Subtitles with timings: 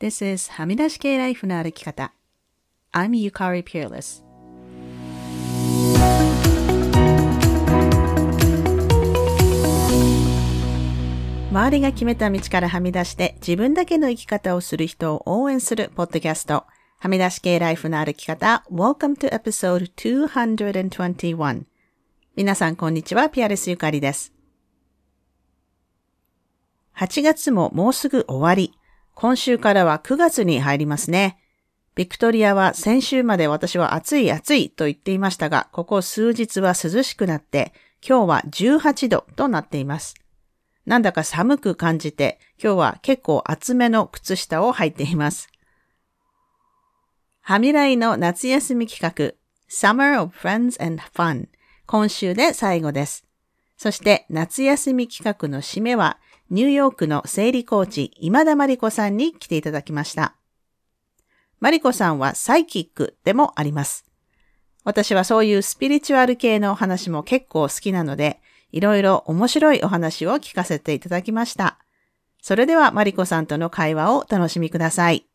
[0.00, 2.14] This is はみ出し系ライフの歩き方。
[2.90, 4.24] I'm Yukari Peerless.
[11.50, 16.64] 周りが決めた道からはみ出して自分だけの生き方をする人を応援するポッドキャスト。
[16.98, 18.64] はみ出し系ライフの歩き方。
[18.72, 21.64] Welcome to episode 221.
[22.36, 23.28] 皆さんこんにちは。
[23.28, 24.32] ピアレスゆかりです。
[26.96, 28.79] 8月ももうすぐ終わり。
[29.20, 31.38] 今週からは9月に入りますね。
[31.94, 40.14] ビクトリアは先週まで私は暑い暑いと言っていましたが、ここ数日は涼しくなって、今日は18度となっています。
[40.86, 45.50] なんだか寒く感じて、今日は結構厚めの靴下を履いています。
[47.42, 49.34] はみらいの夏休み企画、
[49.68, 51.48] Summer of Friends and Fun。
[51.84, 53.26] 今週で最後です。
[53.76, 56.18] そして夏休み企画の締めは、
[56.50, 60.34] ニューヨークの生理コーチ、今田真理子さんに来ていただきました。
[61.60, 64.04] マリコさんはサイキックでもあります。
[64.82, 68.40] 私はそういうスピリチュアル系のお話も結構好きなので、
[68.72, 71.78] いろいろ面白いお話を聞かせていただきました。
[72.42, 75.26] それではマリコさんとの会話をお楽しみください。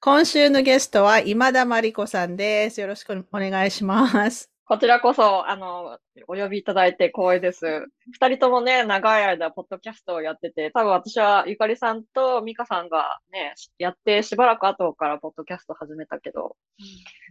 [0.00, 2.80] 今週のゲストは今田真理子さんです。
[2.80, 4.49] よろしくお願いします。
[4.70, 7.88] こちらこそ、あの、お呼びいただいて光栄です。
[8.12, 16.54] 二人ともね、長い間、ポッドキャストをやってて、多分私はゆかりさんと美香さんがね、やってしばらく後からポッドキャスト始めたけど、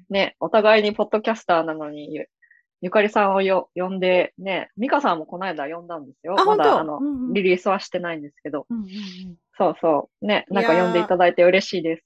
[0.09, 2.25] ね、お互いにポッドキャスターなのに、
[2.81, 6.35] ゆかりさんをよ呼んで、ね、美香さんもこの間呼んだんですよ。
[6.45, 8.65] まだ、あの、うんうん、リリースはしてないんですけど。
[8.69, 8.89] うんうんうん、
[9.57, 10.27] そうそう。
[10.27, 12.03] ね、なんか呼んでいただいて嬉しいです。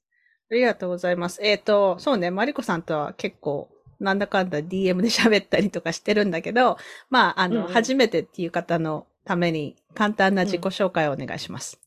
[0.52, 1.42] ありがとうございます。
[1.42, 6.78] えっ、ー、と、そうね、マリコさんとは結構、なんだかんだ DM で喋ったりとかしてるんだけど、
[7.10, 11.80] まあ、あの、うんうん、初めてっていう方のために、簡単な自己紹介をお願いします。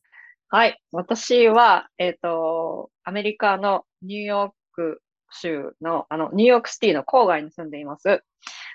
[0.52, 0.80] うん、はい。
[0.92, 8.22] 私は、えっ、ー、と、アメリカのニューヨーク州の、あの、ニューヨークシティの郊外に住んでいます。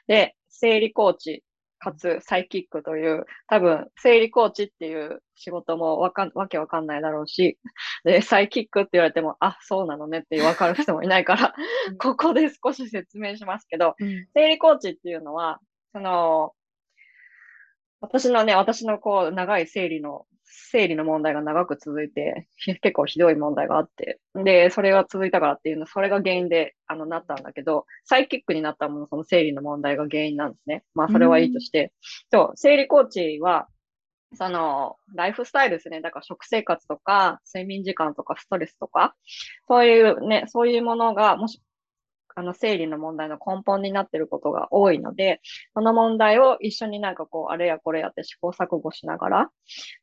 [0.08, 1.44] で、生理コーチ、
[1.82, 7.58] かつサイキックという、多分、生理コーチっていう仕事もわかん、わけわかんないだろうし、
[8.06, 11.56] で、サイキックって言われても、あ、そうなのねってわかる人もいないから、
[11.98, 15.60] ここで少し説明しますけど、うん、生理コーチっていうのは、
[15.92, 16.54] その、
[18.00, 22.48] 私のね、私のこう、長い生理の生理の問題が長く続いて、
[22.82, 30.84] 結構ひどい問題があって、で、それが続いたからっていうの、それが原因で、あの、なったんだけど、サイキックになったもの、その生理の問題が原因なんですね。
[30.94, 31.94] まあ、それはいいとして。
[32.32, 33.68] そう、生理コーチは、
[34.34, 36.02] その、ライフスタイルですね。
[36.02, 39.16] だから食生活とか、睡眠時間とか、ストレスとか、
[39.68, 41.62] そういうね、そういうものが、もし
[42.36, 45.42] あの、生理の問題の根本になっていることが多いので、
[45.74, 49.50] その問題を一緒になんかこう、あれやこれやって試行錯誤しながら、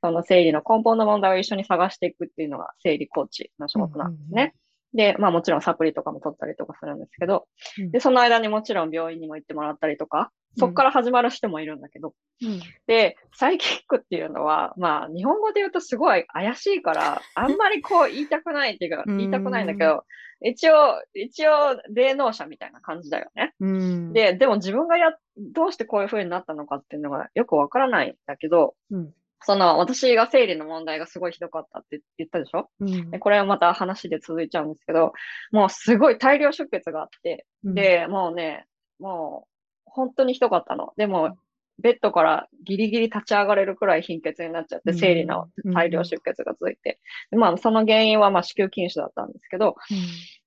[0.02, 4.54] その生理の根本の問題を一緒に探していくっていうのが生理コーチの仕事なんですね。
[4.94, 7.46] で、まあもちろんサプリとかも取ったりとかするんですけど、
[7.78, 20.04] うん、で、その間にもちろん病院にも行ってもらったりとか、そっから始まる人もいるんだけど、うん、で、サイキックっていうのは、まあ日本語で言うとすごい怪しいから、あんまりこう言いたくないっていうか、言いたくないんだけど、
[20.40, 23.54] 一応、一応、霊能者みたいな感じだよね。
[23.60, 29.12] うん、で、でも自分がや、どうしてこういう風になったのかっていうのがよくわからないんだけど、うん、
[29.42, 35.12] その、私が生理の問題がすごいひどかったって言ったでしょ、うん、でこれはまた話で続いちゃうんですけど、
[35.52, 38.66] もうすごい大量出血があって、で、もうね、
[38.98, 39.48] もう、
[39.84, 40.92] 本当にひどかったの。
[40.96, 41.36] でも、
[41.80, 46.98] ベッドからギリギリ立ち上がれるくらい貧血になっちゃって、生理の大量出血が続いて。
[47.30, 49.76] まあ、その原因は、まあ、子宮筋腫だったんですけど、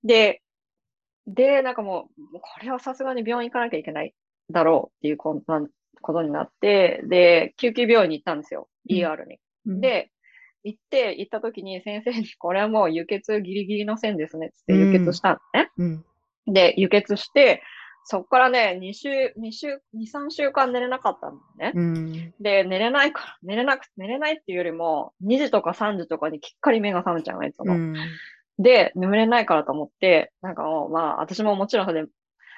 [0.04, 0.42] で、
[1.28, 4.14] で、なんかもう、これはさすがに病院行かなきゃいけない
[4.50, 8.68] だろうっていうことになって、で、救急病院に行ったんですよ。
[8.90, 9.40] ER に。
[9.66, 10.12] で、
[10.64, 15.70] 行って、行った時に先生に、これはもう輸血ギリギリの線ですね、つって輸血したんね。
[16.48, 17.64] で、輸血して、
[18.04, 21.80] そっからね、2週、2週、2、3週間寝れなかったんだよね。
[21.80, 27.74] うん、で、寝れないから、寝れなく、寝れないっていうよりも、2時とか3時とかにきっかり目が覚めちゃうの、いつも。
[27.74, 27.96] うん、
[28.58, 32.06] で、眠れないからと思って、なんかもう、まあ、私ももちろんそれ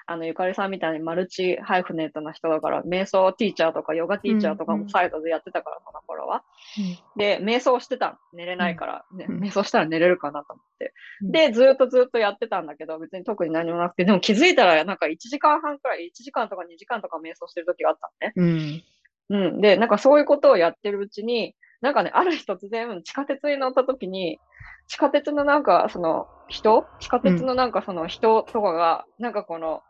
[0.06, 6.44] あの、ゆかりさんみたいにマルチハイフネットな人だから、瞑想ティーチャーとかヨガティーチャーとかもサイドでやってたから、この頃は。
[7.16, 10.94] で、瞑想してた寝れないから、ね、瞑想したら寝れるかなと思って。
[11.22, 18.12] で、ずっとずっとやってたんだけど、別に特に何もなくて、でも気づいたらなんか1時間半くらい、1時間とか2時間とか瞑想してる時があった
[18.46, 18.84] のね。
[19.30, 19.44] うん。
[19.52, 19.62] うん。
[19.62, 24.40] で、なんかそういうことをやってるうちに、なんかね、ある日突然地下鉄に乗った時に、
[24.88, 26.86] 地下鉄のなんかその人？
[27.00, 29.82] 地下鉄のなんかその人とかが、なんかこの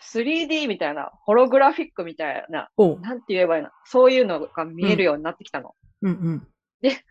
[0.00, 2.68] 3D みたいな、ホログラフィックみたいな、
[3.00, 3.70] なんて言えばいいの？
[3.84, 5.74] そういうのが見えるようになってきたの。
[6.02, 6.48] うんうん、
[6.80, 7.04] で、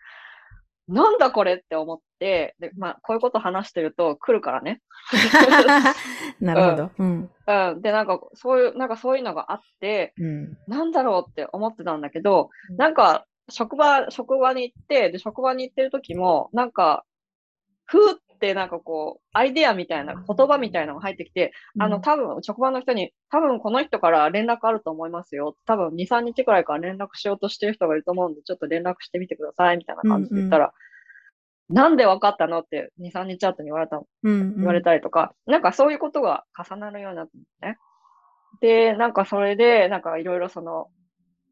[0.88, 4.82] なんだこれって思って、で、まあ、こういうこと話してると来るからね。
[6.40, 6.92] なるほど。
[6.98, 7.30] うん。
[7.46, 7.82] うん。
[7.82, 10.58] で、なんか、そういう、なんかそういうのがあって、うん。
[10.68, 17.04] なんだろうって思ってたんだけどう、んなんか、職場、職場に行って、で、職場に行ってる時も、なんか、
[17.86, 25.56] ふーってなんかこう、アイデアみたいな、言葉みたいなのが入ってきて、あの、多分、職場の人に、多分この人から連絡あると思いますよ。
[25.66, 30.74] 多分、2、3日くらいから連絡しようとしてる人がいると思うんで、ちょっと連絡してみてください、みたいな感じで言ったら、
[31.70, 34.08] なんで分かったのって2、3日後に言われたの。
[34.24, 34.56] うん。
[34.58, 37.78] 言われたりとか、なんかそういうことが重なるようになったんですね。
[38.62, 40.88] で、なんかそれで、なんかいろいろその、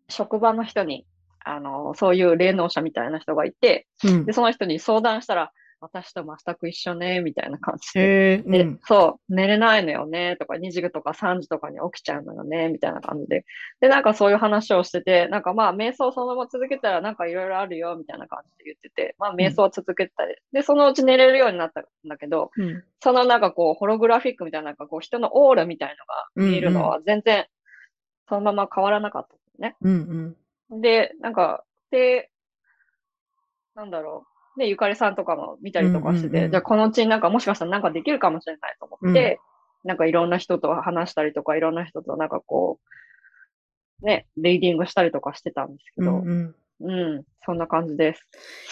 [0.07, 1.05] 職場の人に、
[1.43, 4.33] あの、そういう霊能者みたいな人がいて、うんで、。
[4.33, 8.43] その人に相談したら、私と全く一緒ね、みたいな感じで。
[8.45, 13.45] うんそう、寝れないのよね、とか、2時とか3時とかに起きちゃうのよね、みたいな感じで。
[13.81, 22.83] で、なんかそういう話をしてて、なんかまあ、瞑想そのまま続けたらなんかいろいろあるよ、みたいな感じで言ってて、まあ、瞑想は続けてたり、で、そのうち寝れるようになったんだけど、うん。
[23.01, 25.95] そのなんかこう、ホログラフィックみたいな、なんかこう、人のオーラみたい
[26.35, 27.45] のが見えるのは全然、
[28.27, 29.75] そのまま変わらなかったね。
[29.81, 30.35] うん。
[30.71, 30.81] うん。
[30.81, 32.31] で、なんか、で、
[33.75, 34.34] なんだろう。
[34.57, 39.39] で、ゆかりさんとかも見たりとかしてて、うんうんうんじゃあこのうちになんかもしかしたらなんかできるかもしれないと思って、
[39.83, 42.79] なんかいろんな人と話したりとか、いろんな人となんかこ
[44.01, 46.55] う、ね、レーディングしたりとかしてたんですけど、うん。
[46.81, 48.27] うん、そんな感じです。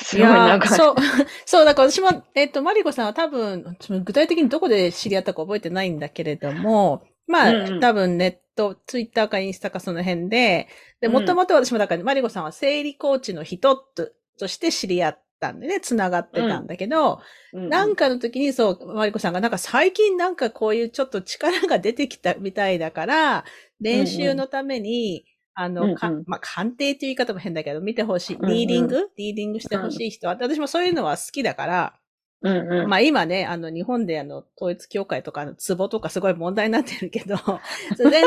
[0.05, 0.95] すごいなんか、そう、
[1.45, 7.79] そう、だから私も、えっと、マリコさんは多分、具体的にどこで知り合ったか覚えてないんだけれども、まあ、うんうん。
[7.79, 10.67] 多分ネット、ツイッターかインスタかその辺で、
[10.99, 11.13] で、うん。
[11.13, 17.19] もともと私もだから、マリコさんは生理コーチの人ととして知り合ったんでね、繋がってたんだけど、
[17.51, 17.69] うん。
[17.69, 23.43] なんかの時にそう、マリコさんがなんか最近なんかこういうちょっと力が出てきたみたいだから、
[23.81, 25.95] 練習のために、あの、うんうん。
[25.97, 28.35] かまあ、鑑定っていう言い方も変だけど、見てほしい。
[28.37, 28.51] うんうん。
[28.53, 31.93] リーディング、リーディングしてほしい人は、私もそういうのは好きだから、
[32.43, 32.89] うんうん。
[32.89, 37.37] まあ今ね、あの日本であの統一教会とかの壺とかすごい問題になってるけど、
[37.97, 38.23] 全然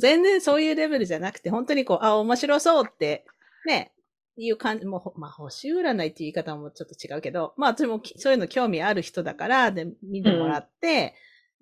[0.00, 3.24] 全然そういうレベルじゃなくて、本当にこう、あ、面白そうって、
[3.66, 3.93] ね、
[4.36, 11.14] いう感じ、もうほ、まあ星占いっていう言い方もちょっと違うけど、まあ私もきそういうの興味ある人だから、で、見てもらって、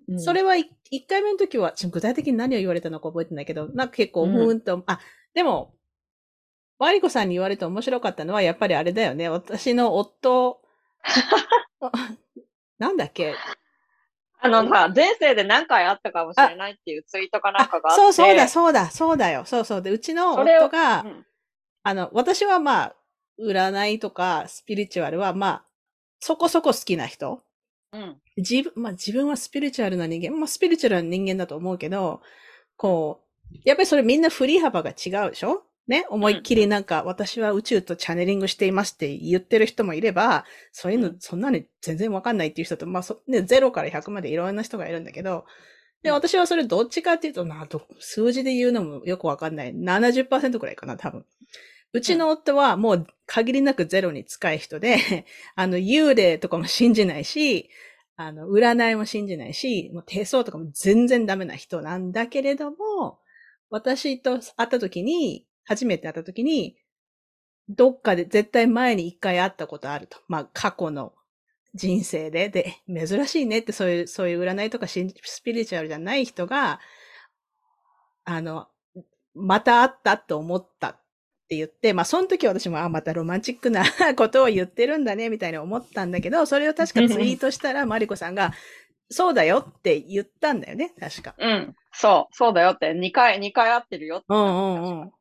[0.07, 4.99] うんそれはい一回目の時は、ちょ具体的に何を言われたのか覚えてないけど、なんか結構、うんふーんと、あ、
[5.33, 5.73] でも、
[6.77, 9.29] マリコさんに言われて面白かったのは、やっぱりあれだよね。
[9.29, 10.61] 私の夫、
[12.79, 13.33] なんだっけ？
[14.41, 18.01] あのさ、前世で何回あったかもしれないっていうツイートかなんかがあって。
[18.01, 19.45] そうそうだ、そうだ、そうだよ。
[19.45, 19.81] そうそう。
[19.81, 21.25] で、うちの夫が、うん
[21.83, 22.95] あの、私はまあ、
[23.39, 25.65] 占いとかスピリチュアルはまあ、
[26.19, 27.41] そこそこ好きな人。
[27.91, 28.17] うん。
[28.37, 32.21] 自分、まあ自分はスピリチュアルな人間、まあスピリチュアルな人間だと思うけど、
[32.77, 33.21] こ
[33.51, 35.63] う、やっぱりそれみんな振り幅が違うでしょ？
[35.87, 36.05] ね？
[36.09, 45.45] 思いっきりなんか、私は宇宙とチャネリングしていますって言ってる人もいれば、そういうの、うんそんなに全然わかんないっていう人と、まあそ、ね、0から100までいろんな人がいるんだけど、
[46.03, 49.75] で、うん私はそれどっちかっていうと、など数字で言うのもよくわかんない。
[49.75, 51.25] 70%くらいかな、多分。
[51.93, 54.97] うちの夫はもう限りなくゼロに近い人で、
[55.55, 57.69] あの、幽霊とかも信じないし、
[58.15, 63.19] あの、占いも信じないし、もう手相とかも全然ダメな人なんだけれども、
[63.69, 66.77] 私と会った時に、初めて会った時に、
[67.69, 70.19] どっかで絶対前に一回会ったことあると。
[70.27, 71.13] まあ、過去の
[71.75, 72.49] 人生で。
[72.49, 76.79] で、珍しいねってそういう、そういう占いとかスピリチュアルじゃない人が、
[78.25, 78.67] あの、
[79.35, 80.99] また会ったと思った
[81.53, 83.83] て言って、まあ、その時私も、あ、またロマンチックな
[84.17, 88.53] ことを言ってるんだね、みたいに思ったんだけど、それを確かツイートしたら、マリコさんが、
[89.09, 91.35] そうだよって言ったんだよね、確か。
[91.37, 91.75] うん。
[91.91, 94.25] そう、そうだよって、2回、2回会ってるよって。
[94.29, 95.11] うんうんうん。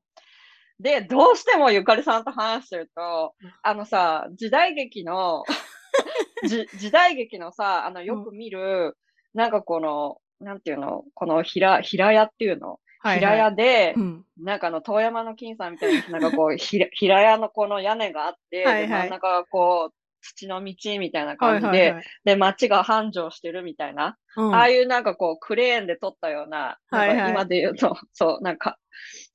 [0.81, 5.45] で、どうしてもゆかりさんと話してると、あのさ、時代劇の、
[6.49, 8.97] じ時代劇のさ、あの、よく見る、
[9.35, 13.39] なんかこの、なんていうの、この平、平屋っていうの、はい、平はい。
[13.39, 14.25] 屋でう、ん。
[14.39, 22.05] なんかあの、遠山の金さんみたいな、なんかこう、 ひら平屋のこの屋根があって、はいはいで真ん中がこう、土の道みたいなは感じで、いはいはい。
[22.25, 28.79] で、街が繁盛してるみたいな、うんああいうなんかこう、クレーンで撮ったような、はいはいなんか今で言うと、 そう、なんか、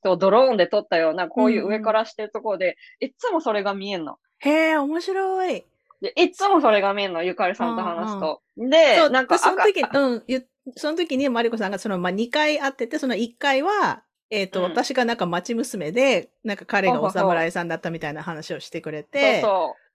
[0.03, 4.17] そうドローンで撮ったような、こういう上からしてるところで、いっつもそれが見えんの。
[4.39, 5.65] へえ、面白い。
[6.01, 8.41] で、いっつもそれが見えんの、ゆかりさんと話すと。
[8.55, 19.87] そで、う、なんかでその時、赤うん、ゆその時にマリコさんがその、まあ、2回会ってて、その1回は、えっ、と、うん私がなんか町娘で、なんか彼がお侍さんだったみたいな話をしてくれそうて、そう。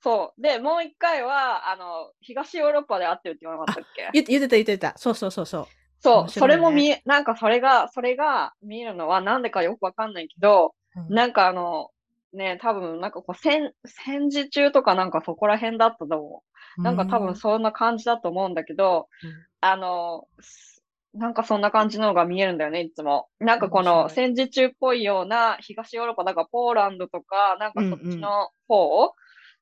[0.00, 0.42] そう。
[0.42, 4.10] で、もう一回は、あの、東ヨーロッパで会ってるって言わなかったっけ？
[4.12, 4.94] 言って言ってた言ってた。
[4.96, 5.66] そうそうそうそう。
[6.00, 11.90] そう、ねそれも見え、なんかそれが、それが見えるのはなんでかよくわかんないけど、うんなんかあの、
[12.32, 16.47] ね、多分なんかこう戦、戦時中とかなんかそこら辺だったと思う。
[16.76, 20.82] なんか多分そんな感じだと思うんだけど、うんあの、す
[21.14, 23.28] なんかそんな感じのが見えるんだよね、いつも。
[23.40, 29.14] なんかこの戦時中っぽいような東ヨーロッパ、なんかポーランドとか、なんかそっうんうんちの方、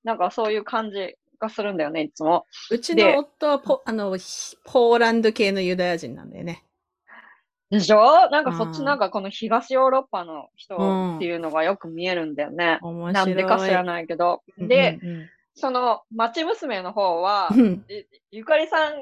[0.05, 2.47] なんかそういう感じがするんだよね、いつも。
[2.71, 6.65] うちでの夫はポあのひポーランド系のユダヤ人なんだよね。
[7.71, 8.29] でしょ？
[8.31, 12.79] なんかそっうんちなんかこの東ヨーロッパの人うんっていうのがよく見えるんだよね。
[12.83, 13.13] 面白い。
[13.13, 14.43] なんでか知らないけど。
[14.59, 18.95] で、うんうんその町娘の方は、うん、うんゆゆかりさん、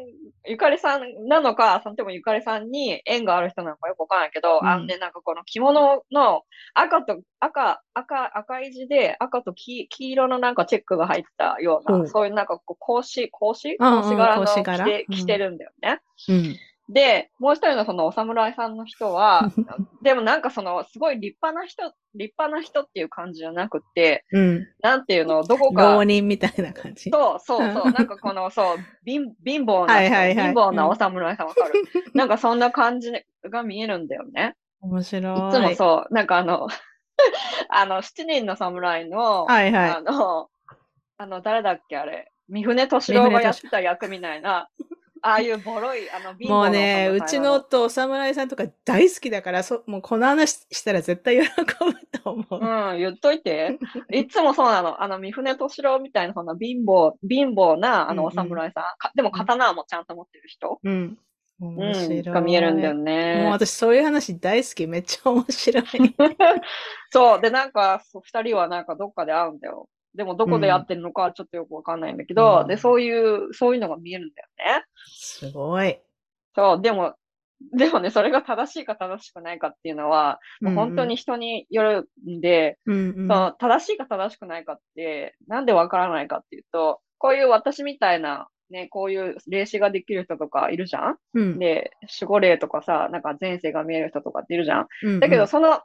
[0.47, 4.67] ゆかりさんなのか、そのでもゆかりさんに縁がある人なのかよくわからないけど、うん。
[4.67, 6.43] あんで、なんかこの着物の
[6.75, 12.09] 赤と、赤、赤、赤い字で赤と黄黄色のなんかチェックが入ったような、うん。
[12.09, 13.77] そういうなんかこう、格子、格子？
[13.77, 16.01] 格子柄の着て、うん着てるんだよね。
[16.29, 16.57] うん
[16.89, 19.51] で、もう一人のそのお侍さんの人は、
[20.03, 24.69] でもなんかその、すごい立派な人、立派な人っていう感じじゃなくて、うん。
[24.83, 27.11] なんていうの、どこか浪、人みたいな感じ。
[27.11, 28.77] そうそうそうう、ん なんかこの、そう、
[29.07, 31.73] 貧、貧乏な人、はいはいはい貧乏なお侍さんわかる、
[32.13, 33.13] なんかそんな感じ
[33.45, 34.55] が見えるんだよね。
[34.83, 35.49] 面白い。
[35.49, 36.69] いつもそう、なんかあの、
[37.71, 40.51] あの、七人の侍の、はいはいあの、
[41.17, 44.69] あの、誰だっけあれ、三船敏郎がやってた役みたいな、
[45.27, 52.59] ああいうボロい、あの、貧乏なおもうね、うちの夫、お侍さんとか大好きだから、そもうこの話したら絶対喜ぶと思う。
[52.63, 53.79] うん、言っといて。
[54.13, 55.03] いつもそうなの。
[55.03, 58.85] あの、三船敏郎みたいな、そんな貧乏、貧乏な、あの、おうんうん侍さん。
[58.99, 61.19] かでも、刀もちゃんと持ってる人、うん。
[61.59, 62.19] 面白い。
[62.21, 63.49] うん、が見えるんだよもうね。
[63.51, 64.87] 私そういう話大好き。
[64.87, 65.85] めっちゃ面白い。
[67.11, 67.41] そう。
[67.41, 69.89] で、なんか、二人はなんかどっかで会うんだよ。
[70.15, 74.85] でも、どこでやってるのかはちょっとよくわかんないんだけど、うんで、そういう、そういうのが見えるんだよね。
[75.07, 75.99] すごい。
[76.55, 76.83] そう。
[76.83, 77.15] でも、
[77.73, 83.15] でもね、それが正しいか正しくないかっていうのは、もう本当に人によるんで、うんうん。
[83.15, 91.17] その正しいか正しくないかって、なんでわからないかっていうと、こういう私みたいな、ね、こういう霊視ができる人とかいるじゃん？
[91.35, 94.87] うんで、守護霊とかさ、なんか前世が見える人とかっているじゃん？
[95.03, 95.81] うんうんだけど、その、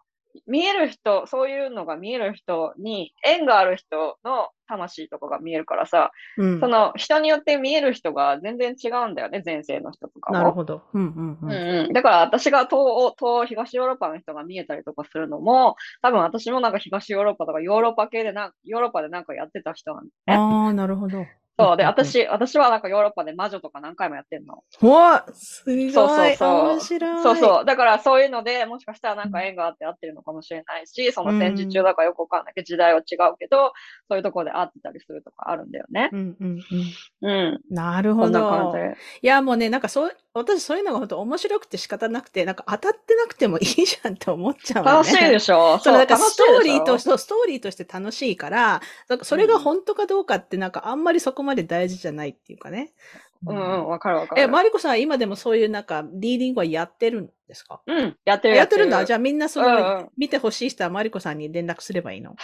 [0.47, 10.39] 見える人、そういうのが見える人に、縁がある人の魂とかが見えるからさ、うんその人によって見える人が全然違うんだよね、前世の人とかも。
[10.39, 10.83] なるほど。
[10.93, 11.93] うんうんううんんうん。
[11.93, 20.09] だから私が東欧、東欧東ヨーロッパの人が見えたりとかするのも、多分私もなんか東ヨーロッパとかヨーロッパ系でなんヨーロッパでなんかやってた人なんね。
[20.27, 21.25] ああ、なるほど。
[21.59, 21.77] そう。
[21.77, 21.83] で。
[21.85, 24.63] 私、私はなんかヨーロッパで魔女とか何回もやってんの。
[24.81, 25.91] うわすごい。
[25.91, 27.23] そうそうそう面白い。
[27.23, 27.65] そうそう。
[27.65, 33.73] だからそういうので、もしかしたらなんか縁があって会ってるのかもしれないし、その戦時中だからよくわかんないけど、時代は違うけど、
[34.07, 36.09] そういうところで会ってたりするとかあるんだよね。
[36.13, 36.59] うんうん
[37.21, 37.29] うん。
[37.29, 37.61] うん。
[37.69, 38.71] なるほど。
[38.71, 38.77] じ。
[39.21, 44.97] いや、もうね、なんかそう、私そういうのが本当面白くて仕方なくて、なんか当たってなくてもいいじゃんって思っちゃうのね。
[44.97, 52.93] 楽しいでしょ そう、なんか楽しいストーリーとして、ストーリーとして楽しいから、なんかそれが本当かどうかってなんかあんまりそこまで大事じゃないっていうかね。
[53.45, 54.41] うんうん、わかるわかる。
[54.41, 57.81] え、マリコさんは今でもそういうなんかリーディングはやってるんですか？
[57.87, 59.03] うん、やってるやってるんだ。
[59.05, 62.35] じゃゃあみんなそうんうのん、見てほしい人はマリコさんに連絡すればいいの？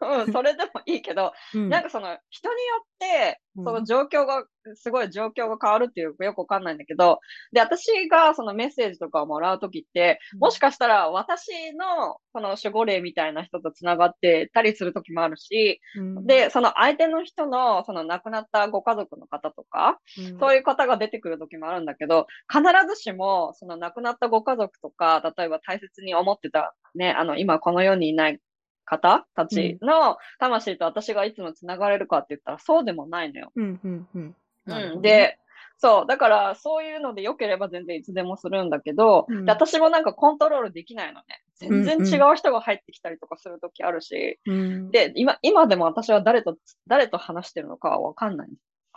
[0.00, 1.68] うん、それでもいいけど、うん。
[1.68, 3.64] なんかその人によって、うん。
[3.64, 7.20] その状況が、すごい状況が変わるっていうかよくわかんないんだけど、
[7.52, 20.38] で、私がそのメッセージとかをもらうときって、もしかしたら私のその守護霊みたいな人と繋がってたりするときもあるし、うん、で、その相手の人のその亡くなったご家族の方とか、うん。
[20.38, 28.40] そういう方が出てくる時もあるんだけど、必ずしも、その亡くなったご家族とか、例えば大切に思ってた、ね、あの、今この世にいない
[28.88, 33.52] 方たちの魂と私がいつも繋がれるかって言ったらそうでもないのよ。
[33.54, 34.36] うん、うん、うん。
[34.66, 35.02] うん。
[35.02, 35.38] で、
[35.76, 41.42] そう、だからそういうので良ければ全然いつでもするんだけど、うんで私もなんかコントロールできないのね。
[41.60, 48.48] 全然違う人が入ってきたりとかする時あるし、うん、で、今、今でも私は誰と、誰と話してるのかはわかんない。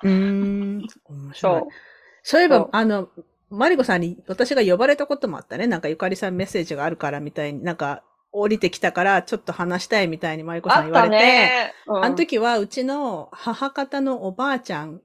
[0.03, 0.77] うーん。
[0.77, 1.67] 面白いそう。
[2.23, 3.09] そういえばあの、
[3.49, 5.67] マリコさんに私が呼ばれたこともあったね。
[5.67, 11.73] なんかゆかりさんメッセージがあるからみたいに、なんか降りてきたからちょっと話したいみたいにマリコさん言われて、ね。
[11.87, 15.01] うんあの時はうちの母方のおばあちゃん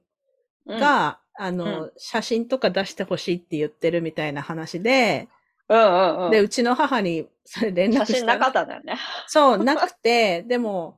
[0.67, 5.27] が、あの、う写真とか出してほしいって言ってるみたいな話で、
[5.69, 6.31] うんうんうん。
[6.31, 8.97] で、うちの母にそれ連絡した写真なかったんだよね。
[9.27, 10.97] そう、なくて、でも、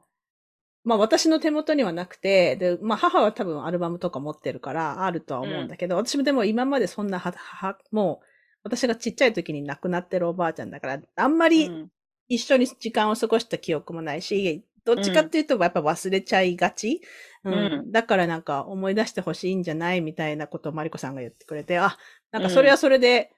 [0.84, 8.26] まあ私の手元にはなくて、で、まあ母は多分アルバムとか持ってるからあるとは思うんだけど、私もでも今までそんなは、は、もう、
[8.64, 11.92] 私がちっちゃい時に亡くなってるおばあちゃんだから、あんまりうん
[12.30, 17.02] 一緒に時間を過ごした記憶もないし、どっちかっていうとやっぱ忘れちゃいがち、
[17.44, 17.54] うん。
[17.54, 17.92] うん。
[17.92, 21.98] だからなんか思い出してほしいんじゃないみたいなことをマリコさんが言ってくれて、あ、
[22.32, 23.32] なんかそれはそれで、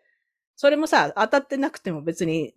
[0.56, 2.54] それもさ、当たってなくても別に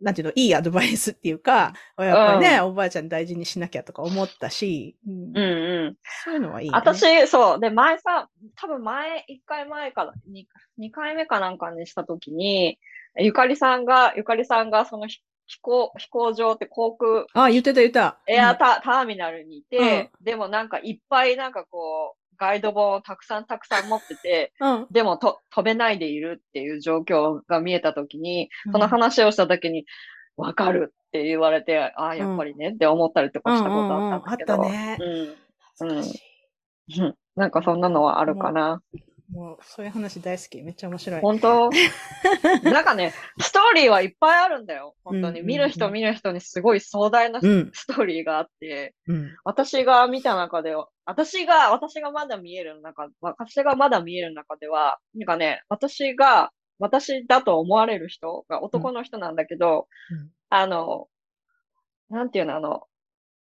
[0.00, 5.14] なんていうの、いいアドバイスっていうか、やっぱりね、おばあちゃん大事にしなきゃとか思ったし、うん。
[5.14, 5.96] うんうん。
[6.24, 6.74] そういうのはいい、ね。
[6.74, 7.60] 私、そう。
[7.60, 10.48] で、前さ、多分前、一回前かな、二
[10.78, 12.78] 二回目かなんかにしたときに、
[13.18, 15.06] ゆかりさんが、ゆかりさんがその
[15.50, 18.18] 飛飛行、飛行場って航空、あ、言ってた言った。
[18.28, 24.86] エアタ,、ターミナルにいて、でもなんかいっぱいなんかこう、ガイド本をたくさんたくさん持ってて、うん。
[24.90, 28.72] でもと飛べないでいるっていう状況が見えたときに、うん。
[28.72, 29.84] その話をしたときに、
[30.36, 34.54] わかるって言われて、ああ、やっぱりねって思ったりとかしたことあったんだけど。
[34.54, 34.72] うんうんうん。
[34.72, 34.78] あっ
[35.78, 35.98] たうん。
[35.98, 37.14] うん。
[37.36, 38.82] なんかそんなのはあるかな。
[39.32, 40.60] もう、そういう話大好き。
[40.62, 41.20] めっちゃ面白い。
[41.20, 41.70] 本当？
[42.64, 44.96] なんかね、ストーリーはいっぱいあるんだよ。
[45.04, 45.42] 本当に。
[45.42, 47.72] 見る人見る人にすごい壮大なスうん。
[47.86, 49.30] トーリーがあって、うん。
[49.44, 61.06] 私が見た中では、私が、私がまだ見える中、私がまだ見える中では、なんかね、私が、私だと思われる人が男の人なんだけど、うんあの、
[62.08, 62.82] なんていうの、あの、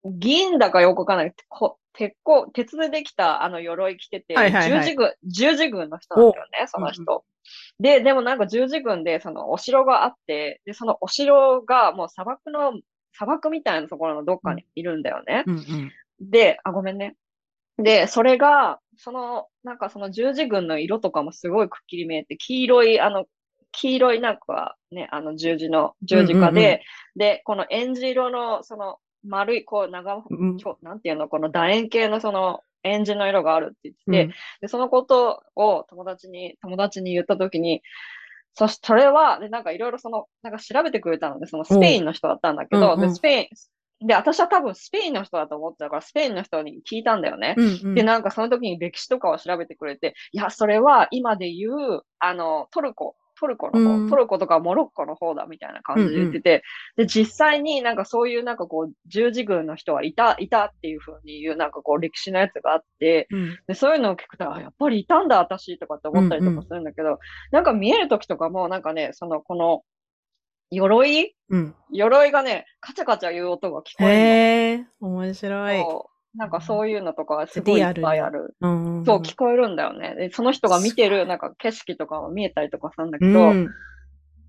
[0.05, 1.33] 銀だかよくわかんない。
[1.49, 7.23] こ鉄鋼、鉄でできたあの鎧着てて、はいはいはい十字軍、十字軍の人なんだよね、その人。
[7.79, 12.73] で、でもなんか十字軍で、そのお城があって、で、そのお城がもう砂漠の、
[13.13, 15.43] 砂漠みたいなところのどっかにいるんだよね。
[15.45, 15.91] うんうん。
[16.19, 17.15] で、あ、ごめんね。
[17.77, 23.25] で、それが、その、なんかその十字軍の色とかもすごいくっきり見えて、黄色い、あの、
[23.71, 26.79] 黄色いなんかね、あの十字の、十字架で、うんうんうん
[27.15, 37.81] で、このエンジ色の、その丸い、こう、長、うんちょなんていうの、この楕円形のその、エンジの色があるって言ってて、うんで、そのことを友達に、友達に言ったときに、
[38.55, 47.55] そし、それは、で、なんかいろいろその、なんか調べてくれたので、そのスペインの人だったんだけど、うんうんで、スペイン、で、私は多分スペインの人だと思ってたから、スペインの人に聞いたんだよね。
[47.57, 47.95] うんうん。
[47.95, 56.63] で、なんかその時に歴史とかを調べてくれて、いや、それは今で言う、あの、トルコ、トルコの方、うんトルコとかモロッコの方だみたいな感じで言ってて、
[56.95, 67.19] で、実際になんかそういうなんかこう、十字軍の人はいた、いたっていう風に言うなんかこう歴史のやつがあって、うんで、そういうのを聞くと、あ、やっぱりいたんだ、私とかって思ったりとかするんだけど、
[67.51, 69.84] なんか見える時とかも、なんかね、その、この、
[70.71, 71.36] 鎧？
[71.49, 71.75] うん。
[71.91, 74.13] 鎧がね、カチャカチャ言う音が聞こえるの。
[74.13, 75.86] へえ、面白い。
[76.36, 78.56] なんかそういうのとかはすごいいっぱいある。
[78.60, 80.15] うんそう、聞こえるんだよね。
[80.15, 83.69] で、その人が見てる、なんか景色とかも見えたりとかするんだけど、うん。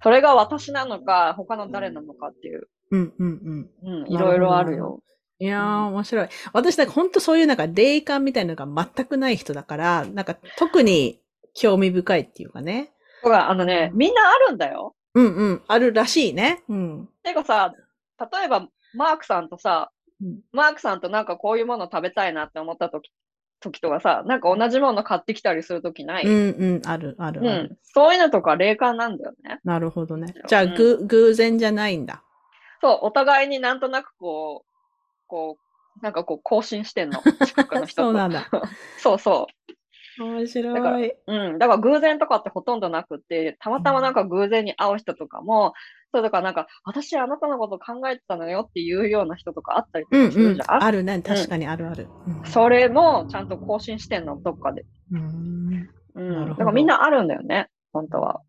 [0.03, 4.03] それが私なのか、他の誰なのかっていう、うんうんうん。
[4.03, 5.01] うん、いろいろあるよ。
[5.39, 6.29] いやー、面白い。
[6.53, 11.21] 私、なんか本当そういうなんか霊感みたいなのが全くない人だから、なんか特に
[11.55, 12.93] 興味深いっていうかね。
[13.23, 14.95] だから、あのね、みんなあるんだよ。
[15.15, 15.63] うんうん。
[15.67, 16.63] あるらしいね。
[16.69, 17.09] うん。
[17.23, 17.73] てかさ、
[18.33, 19.91] 例えば、マークさんとさ、
[20.25, 23.11] うんマークさんとなんかこういうもの食べたいなって思った時、
[23.61, 26.83] 時とかさ、なんか同じもの買ってきたりする時ない、うんうん。
[26.87, 27.45] あるあるう。
[27.49, 27.79] ん。
[27.83, 29.61] そういうのとか霊感なんだよね。
[29.65, 30.35] なるほどね。
[30.47, 32.23] じゃあ、うんぐ、偶然じゃないんだ。
[32.81, 34.71] そう、お互いになんとなくこう、
[35.27, 35.65] こう、
[36.03, 37.23] なんかこう更新してんの。
[37.45, 38.09] 近くの人と。
[38.09, 38.47] そうなんだ。
[38.99, 39.47] そうそ
[40.19, 41.09] 面だから白い。
[41.09, 41.17] う。
[41.27, 41.59] うん。
[41.59, 45.73] だから偶然とかってほとんどなくて、たまたまなんか偶然に会う人とかも、
[46.13, 50.77] そうだからなんか、私あなたのこと考えてたのよっていうような人とかあったりとうんうんかするじゃ。
[50.79, 50.83] ん。
[50.85, 51.21] あるね。
[51.23, 52.09] 確かにあるある。
[52.27, 54.85] うんそれもちゃんと更新してんの、どっかで。
[55.13, 56.29] うんうん。
[56.33, 58.41] なるほどだからみんなあるんだよね、本当は。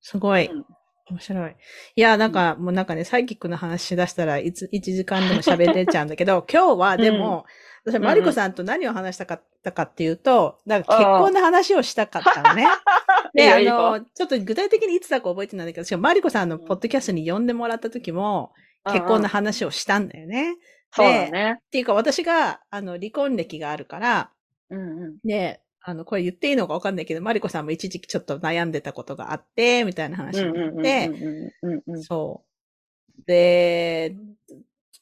[0.00, 0.64] すごいうん。
[1.10, 1.56] 面白い。
[1.96, 7.44] いや、なんか、もうなんかね、サイキックの話しだしたら、いつ、1時間でも喋れちゃうんだけど、 今日はでも、
[7.84, 12.66] 私、マリコさんと何を話したかったかっていうと、なんか結婚の話をしたかったのね。
[13.34, 18.52] で、あの、ちょっと具体的にいつだか覚えてないんだけど、しかもマリコさんのポッドキャストに呼んでもらった時も、
[18.86, 20.56] 結婚の話をしたんだよね。
[20.92, 21.56] そうだね。
[21.58, 24.30] っていうか、私が、あの、離婚歴があるから、
[24.70, 25.18] うんうん。
[25.24, 31.10] で、あの、これ言っていいのかわかんないけど、マリコさんも一時期ちょっと悩んでたことがあって、みたいな話になって。
[32.02, 32.42] そ
[33.18, 33.22] う。
[33.26, 34.16] で、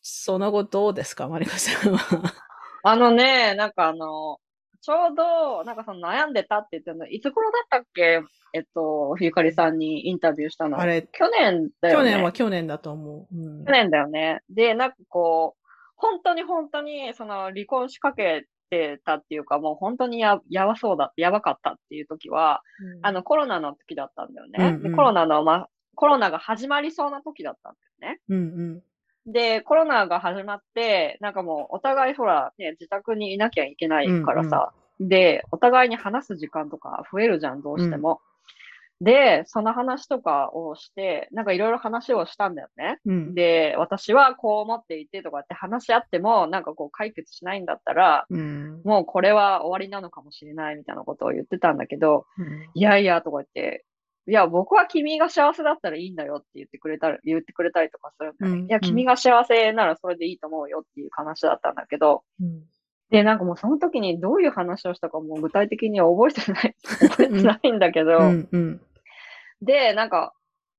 [0.02, 2.34] その後どうですか、マリコさんは？
[2.82, 4.40] あのね、なんかあの、
[4.80, 8.20] ちょうど、なんかその悩んでたって言ってるの、いつ頃だったっけ？
[8.52, 10.80] えっと、ゆかりさんにインタビューしたの。
[10.80, 12.10] あれ去年だよね。
[12.10, 13.34] 去年は去年だと思う。
[13.34, 14.40] うん去年だよね。
[14.50, 15.62] で、なんかこう、
[15.94, 22.62] 本当に本当に、その離婚しかけてたっていうか、もう本当にや、やばそうだ、やばかったっていう時は、
[23.02, 24.58] あのコロナの時だったんだよね。
[24.58, 28.20] うんうんでコロナの、ま、コロナが始まりそうな時だったんだよね。
[28.30, 28.36] うん
[29.26, 29.32] うん。
[29.32, 38.20] で、コロナが始まって、なんかもうお互いほら、ね、自宅にいなきゃいけないからさ、で、お互いに話す時間とか増えるじゃん、どうしても。
[39.02, 43.00] で、その話とかをして、なんかいろいろ話をしたんだよね。
[43.04, 43.34] うん。
[43.34, 48.80] で、私はこう思っていてとかって話し合っても、なんかこう解決しないんだったら、うん。
[48.84, 53.84] もうこれは終わりなのかもしれないみたいなことを言ってたんだけど、うんいやいやとか言って、
[54.28, 58.60] いや、僕は君が幸せだったらいいんだよって言ってくれたら、言ってくれたりとかするんだよね。
[58.60, 62.62] うんいや、君が幸せならそれでいいと思うよっていう話だったんだけど、うん
[63.10, 68.80] で、なんかもうその時にどういう話をしたかもう具体的には覚えてない、覚えてないんだけど、うんうん
[69.62, 70.32] で、なんか、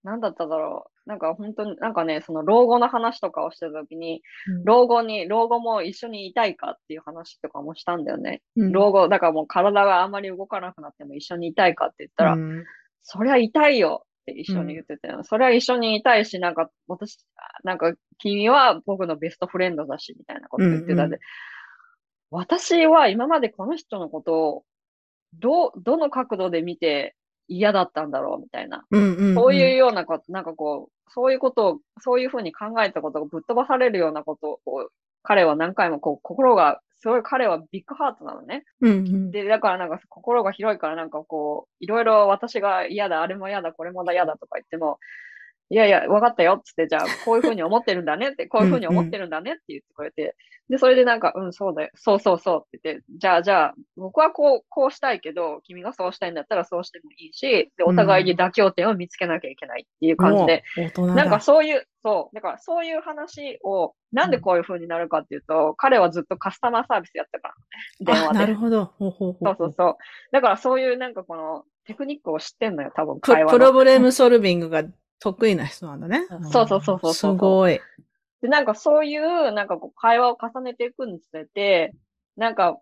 [0.04, 1.10] なんだっただろう。
[1.10, 4.22] なんか本当に、なんかね、その老後の話とかをしてた時に、
[4.64, 8.42] 老後に、老後も一緒にいたいかっていう話とかもしたんだよね。
[8.56, 12.64] うん老後、だからもう体があんまり動かなくなっても一緒にいたいかって言ったら、うん
[13.06, 15.26] そりゃいたいよって一緒に言ってたよ。
[15.26, 17.18] そりゃ一緒にいたいし、なんか私、
[17.66, 21.22] なんか君は僕のベストフレンドだし、みたいなこと言ってたんで、うん
[22.36, 24.64] 私は今までこの人のことを、
[25.36, 27.16] どう、どの角度で見て
[27.48, 28.86] 嫌だったんだろうみたいな。
[28.92, 34.90] うんうんそういうようなこと、なんかこう、そういうことを、そういうふうに考えたことがぶっ飛ばされるようなことを、
[35.24, 38.64] 彼は何回もこう、心が、すごい彼はビッグハートなのね。
[38.82, 45.00] うんうんで、だからなんか心が広いからなんかこう、いろいろ私が嫌だ、あれも嫌だ、これも嫌だとか言っても、
[45.70, 50.36] いやいや、分かったよっつって、じゃあ、こういうふうに思ってるんだねって、 こういうふうに思ってるんだねって言ってくれて、
[50.70, 67.60] で、それでなんか、うん、そうだよ、そうそうそうって言って、じゃあ、じゃあ、僕はこう、こうしたいけど、君がそうしたいんだったらそうしてもいいし、で、お互いに妥協点を見つけなきゃいけないっていう感じで、お大人だなんかそういう、そう、だからそういう話を、なんでこういう風になるかっていうと、彼はずっとカスタマーサービスやったからね、
[68.00, 68.40] 電あ話で。
[68.40, 68.86] なるほど。
[68.86, 69.96] ほうほうほそうそうそう。
[70.32, 73.58] だからそういうなんかこのテクニックを知ってんのよ、多分プ会話の。
[73.58, 74.84] プロブレムソルビングが
[75.24, 76.26] 得意な人なんだね。
[76.30, 77.80] そうそうそうそうそうすごい。
[78.42, 81.94] で、なんかそういう、なんかこう会話を重ねていくにつれて、
[82.36, 82.78] なんか、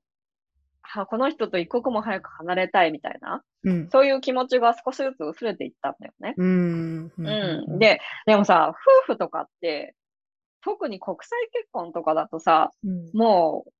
[0.81, 3.89] はこの人と一刻も早く離れたいみたいな、うん。
[3.91, 6.33] そういう気持ちが少しずつ薄れていったんだよね。
[6.35, 7.11] うん。
[7.23, 8.73] うん。、で、でもさ、
[9.05, 9.95] 夫婦とかって、
[10.63, 13.11] 特に国際結婚とかだとさ、うん。
[13.13, 13.71] もう、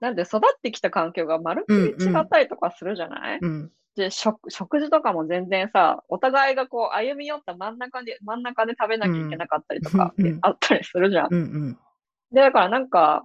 [0.00, 3.72] なんで育ってきた環境がまるっきり違ったりとかするじゃない、うん。
[3.96, 11.28] で食、食事とかも全然さ、お互いがこう歩み寄った真ん中で、真ん中で食べなきゃいけなかったりとかうんうんあったりするじゃん。
[11.30, 11.40] うん。
[11.40, 11.78] うん。
[12.32, 13.24] で、だからなんか、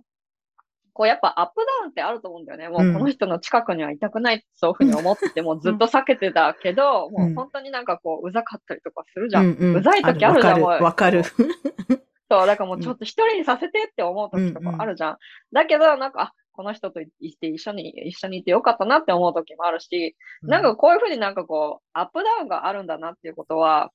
[0.93, 2.69] こうやっぱアップダウンってあると思うんだよね。
[2.69, 9.55] もうこの人の近くにはいたくないってそういうふうに思ってて、もうずっと避けてたけど、もう本当になんかこう、うざかったりとかするじゃん。
[9.57, 10.69] うんうざい時あるじゃん、もう。
[10.69, 11.23] わかる。
[11.23, 15.17] そう、だからもうちょっと一人にさせてって思う時とかあるじゃん。
[15.53, 23.91] だけど、なんか、あ、この人といて一緒に、一緒にいてよかったなって思う時もあるし、なんかこういうふうになんかこう、アップダウンがあるんだなっていうことは、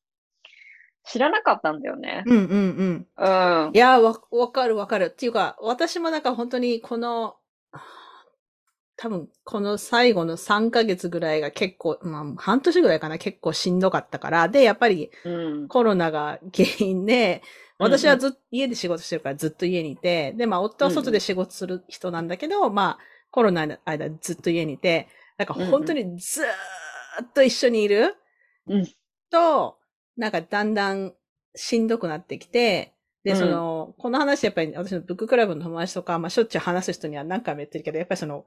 [1.05, 2.25] 知らなかったんだよね。
[2.27, 3.67] うんうんうん。
[3.69, 3.73] うん。
[3.73, 5.05] いや、わ、わかるわかる。
[5.05, 7.37] っていうか、私もなんか本当にこの、
[8.97, 14.49] 多分この最後の3ヶ月ぐらいが結構、まあ半年ぐらいかな、結構しんどかったから。
[14.49, 15.69] で、やっぱりうん。
[15.69, 17.43] コロナが原因で、
[17.79, 22.99] 私はずっと家で仕事してるからずっと家にいて、で、まあ夫は外で仕事する人なんだけど、まあ
[23.31, 26.47] コロナの間ずっと家にいて、なんか本当にずー
[27.23, 28.17] っと一緒にいる
[28.69, 28.87] うん。
[29.31, 29.79] と、
[30.17, 31.13] なんかだんだん
[31.55, 33.39] しんどくなってきて、で、うん。
[33.39, 38.47] その、この話やっぱり私のブッククラブの友達とか、まあしょっちゅう話す人には何回も言ってるけど、やっぱりその、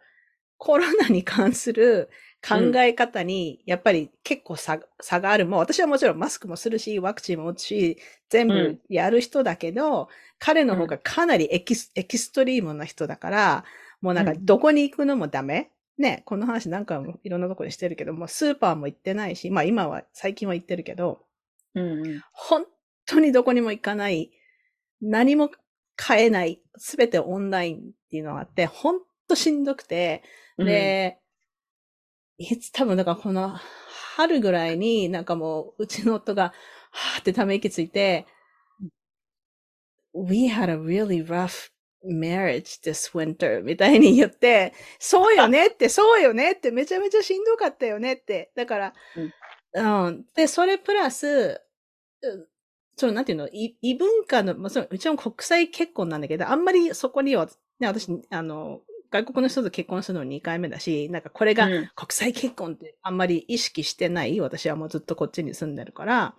[0.59, 2.09] コロナに関する
[2.47, 5.45] 考え方に、やっぱり結構差差がある。
[5.45, 7.97] もう私はもちろんマスクもするし、ワクチンも打つし、
[8.29, 13.63] 全部やる人だけど、彼の方がかなりエキスエキストリームな人だから、
[14.01, 15.71] もうなんかうんどこに行くのもダメ。
[15.97, 21.25] ね、この話何回もいろんなところでしてるけども、スーパーも行ってないし、まあ今は、最近は行ってるけど、
[21.75, 22.23] うんうん。
[22.31, 22.65] 本
[23.05, 24.31] 当にどこにも行かない、
[25.01, 25.51] 何も
[25.97, 30.23] 買えない、すべてオンラインっていうのがあって、本当しんどくて、
[30.57, 31.19] で、
[32.37, 33.57] いつ多分だからこの
[34.15, 36.53] 春ぐらいになんかもううちの夫が、
[36.91, 38.25] はーってため息ついて、
[40.13, 41.71] We had a really rough
[42.03, 48.51] marriage this winter みたいに言って、そうよねって、そうよねって、めちゃめちゃしんどかったよねって。
[48.55, 48.93] だから、
[49.73, 50.25] うん。
[50.35, 51.61] で、それプラス、
[52.21, 52.49] う
[52.95, 57.47] その、なんていうの、異異文化の、まあ、そのうちの国際結婚なんだけど、あんまりそこには、
[57.79, 64.39] ね、私、あの、外国の人と結婚するの2回目だし、なんかこれがうん国際結婚ってあんまり意識してない。
[64.39, 66.35] 私はもうずっとこっちに住んでるから、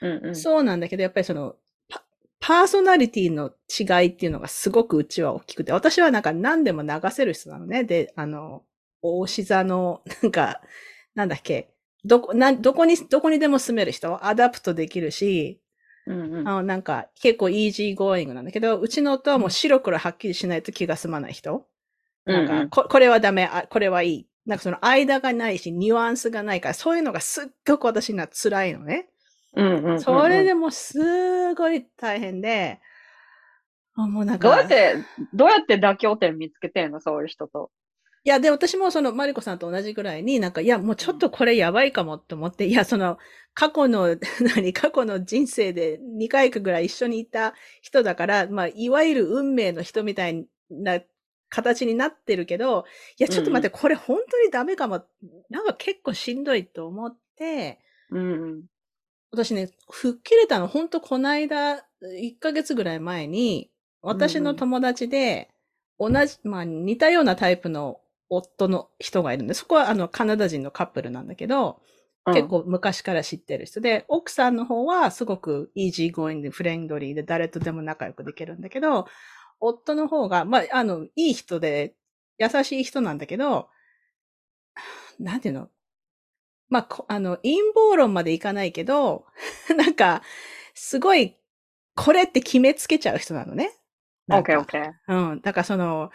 [0.00, 0.36] うんうん。
[0.36, 1.56] そうなんだけど、やっぱりその、
[1.88, 2.04] パ
[2.40, 7.84] パーソナリティの違いっていうのがすごくうちは大きくて、私はなんか何でも流せる人なのね。
[7.84, 8.62] で、あの、
[9.02, 10.60] 大志座の、なんか、
[11.14, 11.70] なんだっけ、
[12.04, 15.60] どこ、なん、どこに、どこにでも住める人、 adapt できるし、
[16.06, 21.66] うんうんあの、なんか、結構イージーゴーイングなんだけど、うちの夫はもう白黒はっきりしないと気が済まない人。
[22.28, 24.28] なんか、ここれはダメあ、これはいい。
[24.46, 29.08] なんかその間がないし、ニュアンスがないから、そういうのがすっごく私には辛いのね。
[29.54, 32.80] うんうんうんうんそれでもうすごい大変で、
[33.94, 34.94] あもうなんか、どうやって、
[35.32, 37.00] どうやって妥協点見つけてんの？
[37.00, 37.70] そういう人と。
[38.24, 43.18] いや、で、私もその、マリコさんと同じぐらいになんか、いや、もうちょっとこれやばいかもって思って、いや、その、
[43.54, 44.16] 過去の、
[44.54, 51.00] 何、過去の人生で2回かぐらい一緒にいた人だから、まあ、いわゆる運命の人みたいな
[51.48, 52.84] 形になってるけど、
[53.18, 55.04] いや、ちょっと待って、これ本当にダメかも。
[55.50, 57.80] なんか結構しんどいと思って、
[58.10, 58.64] うん。
[59.30, 63.70] 私ね、吹っ切れたの、本当この間、1ヶ月ぐらい前に、
[64.02, 65.50] 私の友達で、
[65.98, 71.80] 同じ、まあ似たようなタイプの夫の人がいるんで、そこはあのカナダ人のカップルなんだけど、
[72.26, 79.06] 結構昔から知ってる人で、奥さんの方はすごくイージーゴーイングでフレンドリーで誰とでも仲良くできるんだけど、
[79.60, 81.94] 夫の方が、まあ、あの、いい人で、
[82.38, 83.68] 優しい人なんだけど、
[85.18, 85.68] なんていうの？
[86.70, 89.24] まあ、こあの、陰謀論までいかないけど、
[89.76, 90.22] なんか、
[90.74, 91.36] すごい、
[91.96, 93.72] これって決めつけちゃう人なのね。
[94.30, 94.92] OK, OK.
[95.08, 95.40] うん。
[95.42, 96.10] だからその、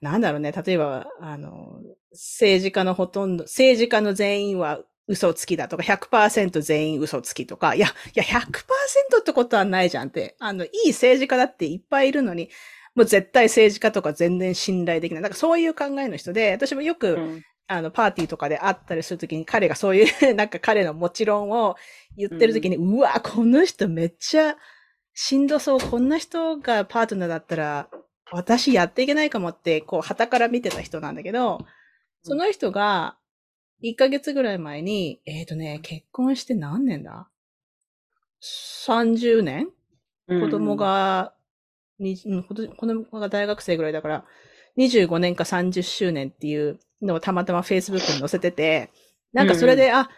[0.00, 0.52] なんだろうね。
[0.52, 1.80] 例えば、あの、
[2.12, 10.36] 政治家のほとんど、政治家の全員は嘘つきだとか、100%全員嘘つきとか、いや、いや、100%ってことはないじゃんって。
[10.40, 12.50] あの、いい政治家だっていっぱいいるのに、
[12.94, 15.22] もう絶対政治家とか全然信頼できない。
[15.22, 21.76] なんかそういう考えの人で、私もよく、うんあの、パーティーとかで会ったりするときに彼がそういう、 なんか彼のもちろんを
[22.16, 24.56] 言ってるときに、うわ、この人めっちゃ
[25.14, 25.80] しんどそう。
[25.80, 27.88] こんな人がパートナーだったら、
[28.30, 31.64] 私やっていけないかもって、こう、旗から見てた人なんだけど、
[32.22, 33.16] その人が、
[33.82, 37.28] 1ヶ月ぐらい前に、えっ、とね、結婚して何年だ
[38.86, 39.68] ?30 年？
[40.26, 41.34] 子供、が、
[41.98, 44.24] にうん子供が大学生ぐらいだから、
[44.76, 48.90] 25年か30周年っていうのをたまたま Facebook に載せてて、
[49.32, 50.08] なんかそれで、あ、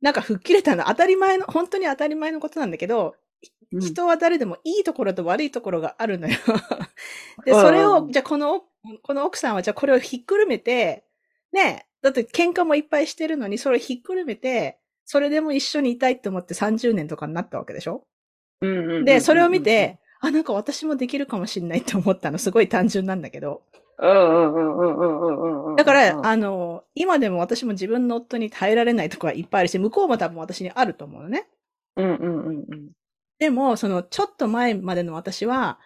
[0.00, 0.84] なんか吹っ切れたの。
[0.84, 3.14] 当たり前の、本当に当たり前のことなんだけど、
[3.72, 3.80] うん。
[3.80, 6.36] 人は誰でもいいところと悪いところがあるのよ。
[7.44, 8.64] で、うんそれを、じゃあこの、
[9.02, 11.04] この奥さんはじゃあこれをひっくるめて、
[11.52, 18.06] ね、だって喧嘩もいっぱいしてるのに、それをひっくるめて、それでも一緒にいたいって思って30年とかになったわけでしょ？
[18.62, 19.04] うんうんうん。
[19.04, 23.62] で、それを見、て、あ、なんか私もできるかもしんないって思ったの、すごい単純なんだけど。
[23.98, 25.76] うんうんうんうんうんうんうん。
[25.76, 31.48] だから、うんあの、今でも私も自分の夫に耐えられないところはいっぱいあるし、向こうも多分私にあると思うのね。
[31.96, 32.90] うんうんうんうん。
[33.38, 35.78] でも、その、ちょっと前までの私は、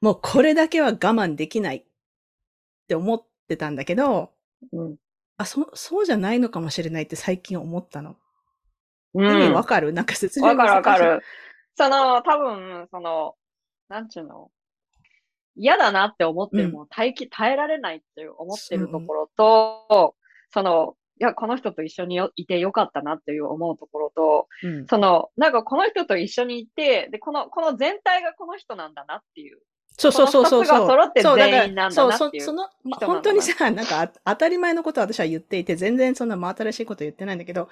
[0.00, 1.84] もうこれだけは我慢できないっ
[2.88, 4.30] て思ってたんだけど、
[4.72, 4.96] うん
[5.38, 8.16] あ、そ、そうじゃないのかもしれないって最近思ったの。
[9.14, 10.98] うん意味わかる、なんか説明わかるわか。
[10.98, 11.22] る。
[11.74, 13.34] その、多分、その、
[13.88, 14.50] なんちゅうの、
[15.56, 20.14] 嫌だなって思ってうんも耐えき、耐えられないっていう思ってるところと、
[20.50, 24.86] その、いや、この人と一緒によいてよかったなっていう思うところと、うん。
[24.86, 29.58] その、なんかこの人と一緒にいて、で、この、この全体がこの人なんだなっていう。
[29.98, 30.86] そうそうそうそうそう。
[30.86, 32.68] だからそうそその、
[33.00, 37.70] 本当にさ、なんかあ当たり前のことを私は言っていて、全然そんな真新しいこと言ってないんだけど、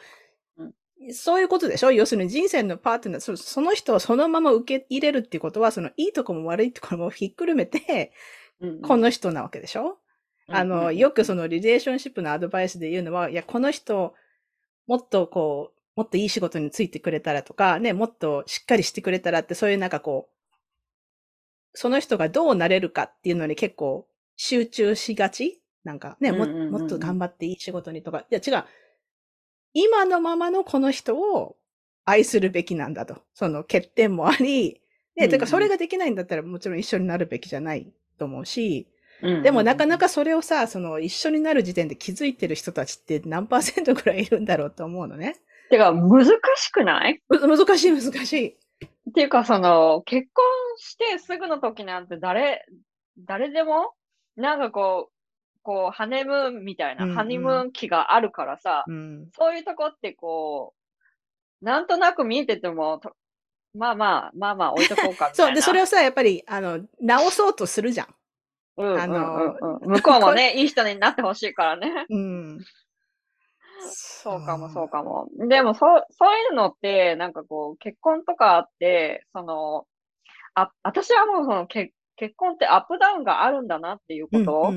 [1.12, 1.92] そういうことでしょ？
[1.92, 8.12] 要するに人生のパートナー、そその人をそのまま受け入れるっていうことは、そのいいとこも悪いところもひっくるめて、
[8.60, 9.98] うんこの人なわけでしょ、
[10.48, 14.14] あの、よくそのリレーションシップのアドバイスで言うのは、いや、この人、
[14.86, 20.34] もっとこう、もっといい仕事についてくれたらとか、ね、もっとしっかりしてくれたらって、そういうなんかこう、
[21.74, 25.60] その人がどうなれるかっていうのに結構集中しがち？
[25.82, 26.70] なんかね、もうんうんうんうん。
[26.70, 28.20] もっと頑張っていい仕事にとか。
[28.20, 28.64] いや違う。
[29.74, 31.56] 今のままのこの人を
[32.06, 33.18] 愛するべきなんだと。
[33.34, 34.80] その欠点もあり、
[35.16, 38.88] ね、うんかそれができないんだったらもちろん一緒になるべきじゃないと思うし、
[39.22, 45.36] うんでもなかなかそれをさ、その一緒になる時点で気づいてる人たちって何パーセントくらいいるんだろうと思うのね。
[45.70, 47.20] てか、難しくない？
[47.28, 48.48] む難しい難しい。
[48.48, 50.44] っていうか、その、結婚
[50.76, 52.66] してすぐの時なんて誰、
[53.18, 53.92] 誰でも、
[54.36, 55.13] なんかこう、
[55.64, 59.28] こう、ハネムーンみたいな、うんうんハニムーン期があるからさ、うん。
[59.36, 60.74] そういうとこってこ
[61.62, 63.16] う、なんとなく見えてても、と
[63.74, 65.34] まあまあ、まあまあ置いとこうかみたいな。
[65.34, 65.54] そう。
[65.54, 68.14] で、それをさ、やっぱり、あの、直そうとするじゃん。
[68.76, 72.06] うんうんあのうんうん、向こうもね、いい人になってほしいからね。
[72.08, 72.64] うん。
[73.86, 75.28] そうかも、そうかも。
[75.38, 79.86] でも、そう、そういうのって、なんかこう、結婚とかあって、その、
[80.54, 84.74] あ、私はもうその、け結婚ってアップダウンがあるんだなっていうこと、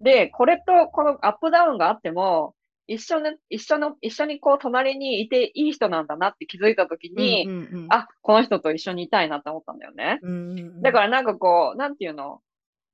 [0.00, 2.54] で、これとこのアップダウンがあっても、
[2.86, 10.18] 一緒に、一緒の、一緒にこう隣にいていい人なんだなって気づいたときに、うんうんうん、あ、この人と一緒にいたいなって思ったんだよね。
[10.22, 12.40] うんうんうん、だからなんかこう、なんていうの？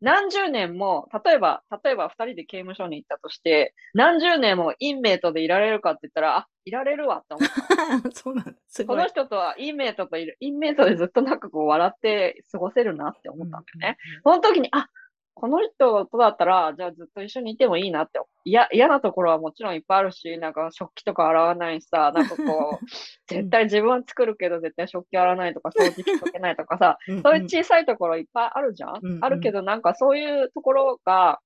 [0.03, 8.11] 何十年も、例えば、例えば二人で刑務所に行ったとして、何十年もインメイトでいられるかって言ったら、あ、いられるわって思った。
[8.12, 8.53] そうなんだ。
[8.69, 8.85] す。
[8.85, 13.99] この人とはインメイトといる、インメイトでずっとなんかこう笑って過ごせるなって思ったんだよね。
[14.23, 14.90] その時に、あ、
[15.37, 18.18] この人とだったら、じゃあずっと一緒にいてもいいなって。
[18.46, 22.87] 嫌、嫌なところはもちろんいっぱいあるし、なんか食器とか洗わないしさ、なんかこう、
[23.29, 29.25] 絶対自分は作るけど絶対食器洗わないとか、掃除機かけないとかさ、 そういう小さいところいっぱいあるじゃん、うんうん。
[29.25, 31.40] あるけどなんかそういうところが、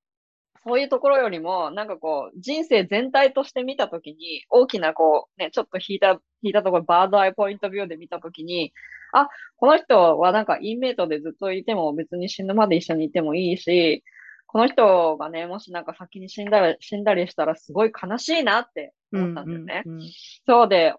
[0.62, 8.72] そういうところよりも、なんかこう、人生全体として見たときに、大きなこう、ね、ちょっと引いた、引いたところ、バードアイポイントビューで見たときに、
[9.12, 14.02] あ、この人はなんかインメイトでずっといても別に死ぬまで一緒にいてもいいし、
[14.46, 19.82] この人がね、もしなんか先に死んだら、死んだりしたらすごい悲しいなって思ったんだよね。
[19.86, 20.08] うんうんうん
[20.46, 20.94] そうで、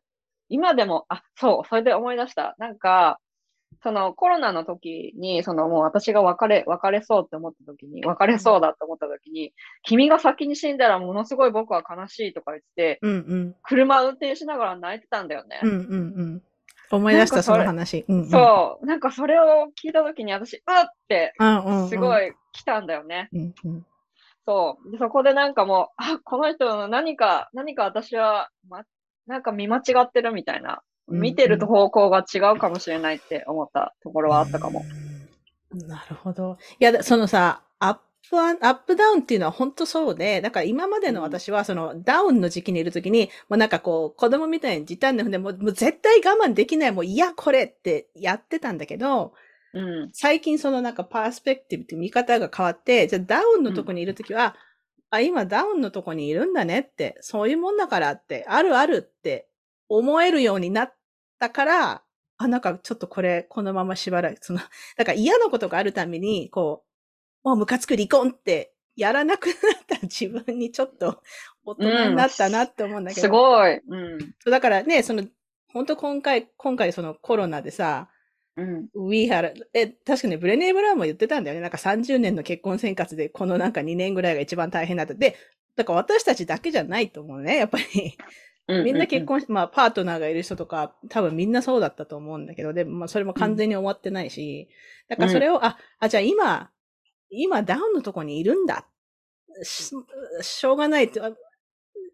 [0.47, 2.55] 今でも、あ、そう、それで思い出した。
[2.59, 3.19] なんか、
[3.83, 15.59] そのコロナの時に、そのもう私が別れ、別れそうって思った時に、別れそうだって思った時に、君が先に死んだらものすごい僕は悲しいとか言って、うんうん車運転しながら泣いてたんだよね。
[15.63, 16.43] うんうんうん。
[16.97, 18.05] 思い出した、その話。
[18.07, 23.29] うんうんそう、なんかそれを聞いた時に私、うっって、うんうんうんすごい来たんだよね。
[23.33, 23.85] うんうん
[24.45, 24.91] そう。
[24.91, 28.81] でそこでなんかもう、あ、この人の何か、何か私は、ま、
[29.27, 30.81] なんか見間違ってるみたいな。
[31.07, 34.85] うん見てる方向が違うかもしれないって思ったところはあったかも。
[35.73, 36.57] うんなるほど。
[36.79, 37.97] いや、そのさ、アッ
[38.29, 49.33] プアップダウンっていうのは本当そうで、だから今までの私はそのダウンの時期にいる時に、もうなんかこう子供みたいに時短で、もうもう絶対我慢できない、もういやこれってやってたんだけど、
[49.73, 50.09] うん。
[50.13, 54.55] 最近そのなんかパースペクティブって見方が変わって、じゃあダウンのとこにいるときは、
[55.09, 59.47] あ、今ダウンのとこにいるんだねって、そういうもんだからって、あるあるって
[59.89, 60.93] 思えるようになっ
[61.39, 62.03] たから、
[62.37, 64.59] あ、なんかちょっとこれ、このまましばらく、その、
[64.97, 66.90] だから嫌なことがあるために、こう、
[67.43, 69.55] もうムカつく離婚ってやらなくなっ
[69.87, 71.21] た自分にちょっと
[71.65, 73.21] 大人になったなって思うんだけど。
[73.21, 73.81] すごい。
[73.87, 74.35] うん。
[74.45, 75.23] だからね、その、
[75.67, 78.09] 本当今回、今回そのコロナでさ、
[78.57, 78.89] うん。
[79.09, 81.61] We had, え、確かにブレネー・ブラウンも言ってたんだよね。
[81.61, 85.13] なんか30年の結婚生活で、このなんか2年ぐらいが一番大変だった。
[85.13, 85.37] で、
[85.75, 87.57] だから私たちだけじゃないと思うね。
[87.57, 87.83] やっぱり。
[88.67, 94.69] うんみんな結婚し、まあパートナーがいる人とか、多分みんなそうだったと思うんだけど、でもまあそれも完全に終わってないし、
[95.09, 96.69] だからそれを、あ、あ、じゃあ今、
[97.31, 98.85] 今ダウンのとこにいるんだ。
[99.63, 99.93] し
[100.41, 101.31] しょうがないって、あ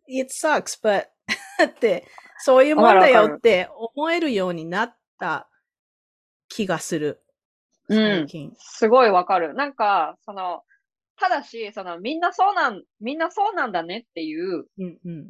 [0.08, 1.08] it sucks, but
[1.64, 2.08] って、
[2.40, 5.50] そういうもんだよって思えるようになった
[6.48, 7.24] 気がする。
[7.90, 8.28] うん。
[8.58, 9.54] すごいわかる。
[9.54, 10.64] なんか、その、
[11.20, 15.28] ただし、その、みんなそうなん、みんなそうなんだねっていううんうん。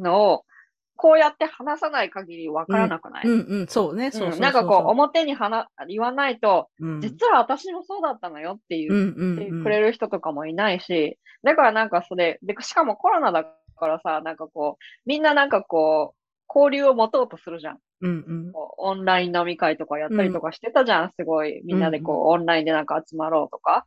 [0.98, 4.36] こうやって話さない限りわからなくない、うんうん、そうね、そうそうそうそう。
[4.36, 13.46] うんなんかこう、表に話、言わないと、うん、実は私もそうだったのよっていうくれる人とかもいないし、だからなんかそれ、で、しかもコロナだ
[13.78, 16.18] からさ、なんかこう、みんななんかこう、
[16.50, 17.80] 交流を持とうとするじゃん。
[18.02, 18.52] うんうん。
[18.54, 21.62] オンライン飲み会とかやったりとかしてたじゃん、すごい。
[21.66, 23.86] みんなでこう、オンラインでなんか集まろうとか。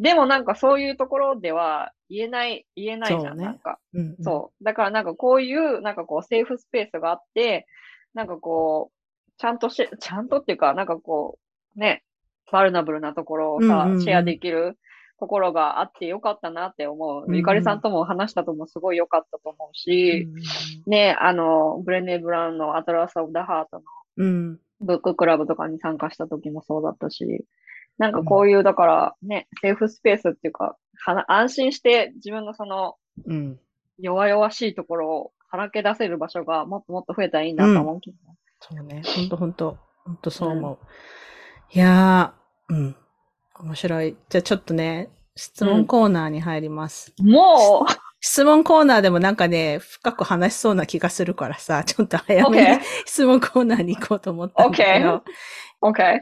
[0.00, 3.78] うんでもなんかそういうところでは言えない、言えないじゃん、ねなんか。
[3.92, 4.64] うんうんそう。
[4.64, 7.66] だからなんかこういう、なんかこう、セーフスペースがあって、
[8.14, 11.38] なんかこう、ちゃんとし、ちゃんとっていうか、なんかこ
[11.76, 12.02] う、ね、
[12.50, 14.78] バルナブルなところをさ、うんうんうんシェアできる
[15.20, 17.24] ところがあってよかったなって思う。
[17.24, 20.28] うんうんゆかりさんとも話したともすごい良かったと思うし、
[20.86, 23.82] ね、あの、ブレネー・ブラウンのアトラス・オブ・ダ・ハートの
[24.16, 24.60] うん。
[24.80, 27.44] ブッククラブとかに参加した時もそうだったし、
[28.00, 33.60] なんかこういう、だからね、セーフスペースっていうか、はな安心して自分のそのうん。
[33.98, 38.38] 弱々しいところをさらけ出せる場所がもっともっと増えたらいいなと思うけどね。
[38.58, 39.02] そうね。
[39.04, 39.76] ほんとほんと。
[40.06, 40.78] ほんとそう思う。
[41.72, 42.96] いやー、うん。
[43.60, 44.16] 面白い。
[44.30, 47.12] じゃあちょっとね、質問コーナーに入ります。
[47.20, 47.86] も
[48.20, 55.16] 質問コーナーでもなんかね、深く話しそうな気がするからさ、ちょっと早めに OK 質問コーナーに行こうと思ったんだけど。
[55.82, 56.20] う、OK。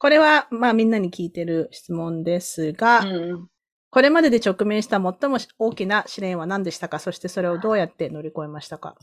[0.00, 3.48] これは、まあみんなに聞いてる質問ですが、うん。
[3.90, 6.98] これまでで直面した最も大きな試練は何でしたか？
[6.98, 8.96] そしてそれをどうやって乗り越えましたか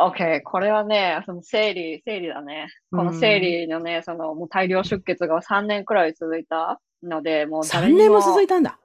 [0.00, 0.42] ？OK。
[0.44, 2.68] これはね、その生理、生理だね。
[2.92, 8.78] この生理のね、そのもう大量出血が3年くらい続いたので、もう誰 ?3 に年も続いたんだ？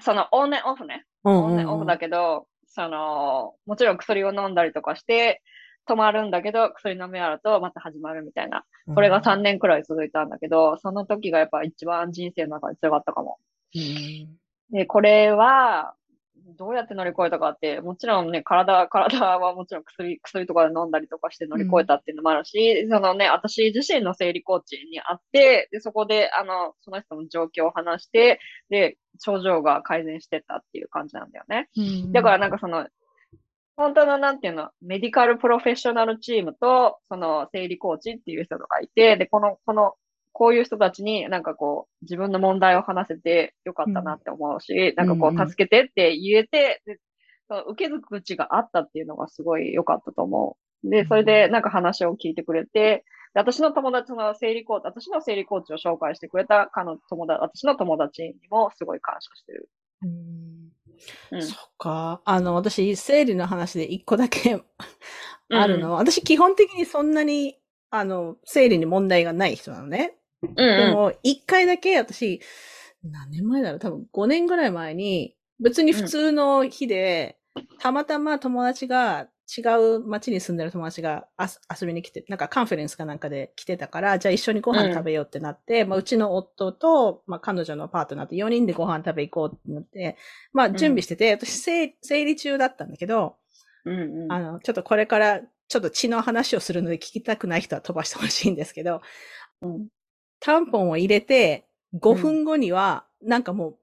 [0.00, 1.06] そのオンネオフね。
[1.24, 5.42] うんオンネオフだけど、その、もちろん薬を飲んだりとかして、
[5.88, 8.64] 止まるんだけど、薬飲み終わるとまた始まるみたいな。
[8.94, 13.38] これが3年くらい続いたんだけど、その時がやっぱ一番人生の中で強かったかも。
[13.74, 14.38] うん
[14.70, 15.94] で、これは、
[16.56, 31.68] どうやって乗り越えたかって、もちろんね、体、体はもちろん薬、薬とかで飲んだりとかして乗り越えたっていうのもあるし、そのね、私自身の生理コーチに会って、で、そこで、あの、その人の状況を話して、で、症状が改善してったっていう感じなんだよね。
[31.76, 32.86] うんだからなんかその、
[33.76, 39.94] 本当のなんていうの、メディカルプロフェッショナルチームと、その生理コーチっていう人とかいて、で、この、この、
[40.32, 46.98] こういう人たちになんかこう、自分の問題を話せてよかったなって思うし、なんかこうんうんう、助けてって言えて、で
[47.48, 50.90] その受け口があったっていうのがすごい良かったと思う。
[50.90, 53.04] で、それでなんか話を聞いてくれて、
[53.34, 59.70] で私の友達の生理コーチ、私の生理コーチを紹介してくれた彼の友達、私の友達にもすごい感謝してる。
[60.02, 60.65] うん
[61.30, 61.42] うん。
[61.42, 62.22] そっか。
[62.24, 64.62] あの、私、生理の話で一個だけ
[65.50, 67.58] あるのうんは、私基本的にそんなに、
[67.90, 70.16] あの、生理に問題がない人なのね。
[70.42, 72.40] うんでも、一回だけ私、
[73.02, 77.38] 何年前だろう多分5年ぐらい前に、別に普通の日で、
[77.78, 79.60] たまたま友達が、違
[79.96, 90.16] う町に住んでる友達が遊びに来て、なんかカンファレンスかなんかで来てたから、じゃあ一緒にご飯食べようってなって、まあうちの夫と、まあ彼女のパートナーと4人でご飯食べ行こうってなって、
[90.52, 93.36] まあ準備してて、私生生理中だったんだけど、
[93.84, 94.32] うんうん。
[94.32, 99.00] あの、ちょっとこれから、ちょっと血の話をするので聞きたくない人は飛ばしてほしいんですけど、
[99.62, 99.88] うん。
[100.40, 103.78] タンポンを入れて、5分後には、なんかもう、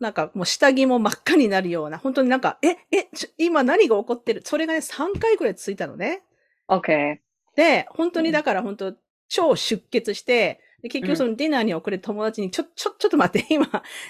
[0.00, 4.42] なんかもう下着も真っ赤になるような、本当になんか、え、え、今何が起こってる？
[4.44, 6.22] それがね、3回くらい続いたのね。
[6.68, 7.18] OK。
[7.56, 8.94] で、本当にだから本当、
[9.28, 13.66] 超出血して、で結局そのディナーに遅れて友達に、ちょ、ちょ、ちょっと待って、 今、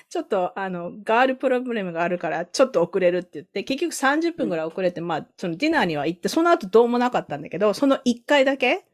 [0.09, 8.87] ちょっとあの、ガールプロブレムがあるから、ちょっと遅れるって言って、結局30分くらい遅れて、まあ、そのディナーには行って、その後どうもなかったんだけど、その1回だけ、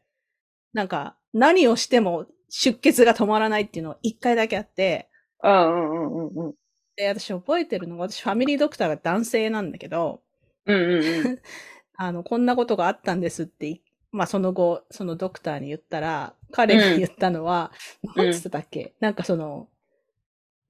[0.73, 5.09] なんか、何をしても出血が止まらないっていうのを1回だけあって、
[5.43, 6.53] うんうんうんうんうん。
[7.01, 10.21] で、私覚えてるのが、私ファミリードクターが男性なんだけど、
[10.67, 11.39] うんうんうん。
[11.97, 13.81] あの、こんなことがあったんですってい、
[14.11, 17.71] まあその後、そのドクターに言ったら、彼が言ったのは、
[18.15, 19.67] うんなんつってたっけ、なんかその、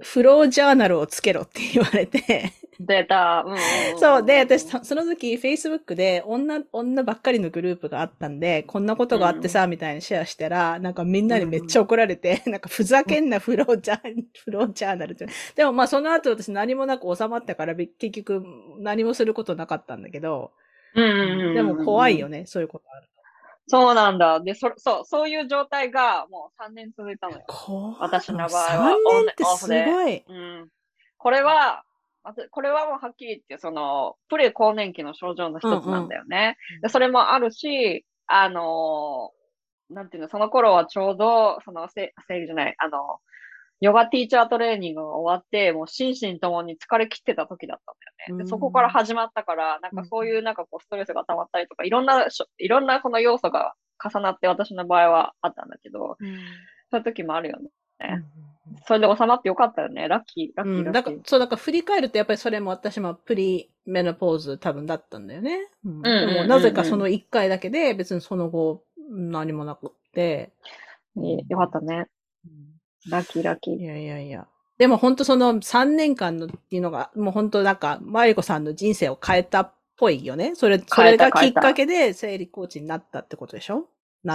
[0.01, 2.53] フロージャーナルをつけろって言われて、
[2.85, 3.43] データ。
[3.45, 3.57] うんうん
[3.93, 3.99] うん。
[3.99, 15.27] そう、で、私、そその時、Facebook で女、女ばっかりのグループがあったんで、こんなことがあってさ、みたいにシェアしたら、なんかみんなにめっちゃ怒られて、なんかふざけんな、フロージャー、フロージャーナルって。
[15.55, 18.43] でもまあその後私何もなく収まったから、び結局
[18.79, 20.51] 何もすることなかったんだけど、
[20.95, 21.55] うんうんうんうん。
[21.55, 23.11] でも怖いよね、そういうことあると。
[23.67, 24.39] そうなんだ。
[24.41, 27.45] で、そ、そう、そういう状態がもう3年続いたのよ。
[27.99, 30.23] 私の場合は3年ってすごい。
[30.27, 30.69] うん。
[31.17, 31.83] これは、
[32.51, 36.57] これはもうはっきり言って、その、プレ更年期の症状の一つなんだよね。
[36.75, 39.41] うんでそれもあるし、あのー
[39.93, 43.19] なんていうの、その頃はちょうど、その、せ生理じゃない、あの、
[43.81, 48.41] ヨガティーチャートレーニングが終わって、もう心身ともに疲れ切ってた時だったんだよね。
[48.41, 56.15] うんでそこから始まったから、なんかそういうなんかこうストレスが溜まったりとか、いろんなしょ、いろんなこの要素が重なって私の場合はあったんだけど、
[56.91, 57.69] そういう時もあるよね。
[58.85, 60.07] それで収まってよかったよね。
[60.07, 60.91] ラッキー、ラッキー、うん。
[60.91, 65.67] だから、そう、だから振り返ると、やっぱりそれも私もプリメノポーズ多分だったんだよね。
[65.83, 70.51] うんでもなぜかその一回だけで、別にその後、何もなくって。
[71.17, 72.07] いいよかったね。
[73.09, 73.75] ラッキー、ラッキー。
[73.77, 74.47] いやいやいや。
[74.77, 80.53] でも本当その3年間のっていうのが、もう本当なんか、マリコさんの人生を変えたっぽいよね。
[80.55, 83.87] それ、それがきっかけで生理コーチになったってことでしょ？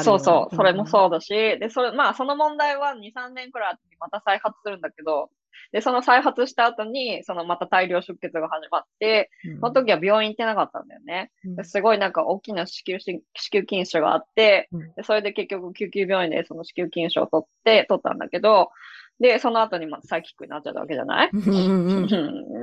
[0.03, 5.30] そうそう、それもうそうだし、で、それ、まあ、その問題は2、3年くらい後にまた再発するんだけど、
[5.72, 9.61] で、その再発した後に、そのまた大量出血が始まって、ん。
[9.61, 11.30] その時は病院行ってなかったんだよね。
[11.45, 11.57] うん。
[11.57, 18.70] ですごいなんか大きな子宮し子宮筋腫があってうん、でそれで結局救急病院でその子宮筋腫を取って、取ったんだけど、
[19.19, 21.31] で、その後にまたサイキックになっちゃったわけじゃない？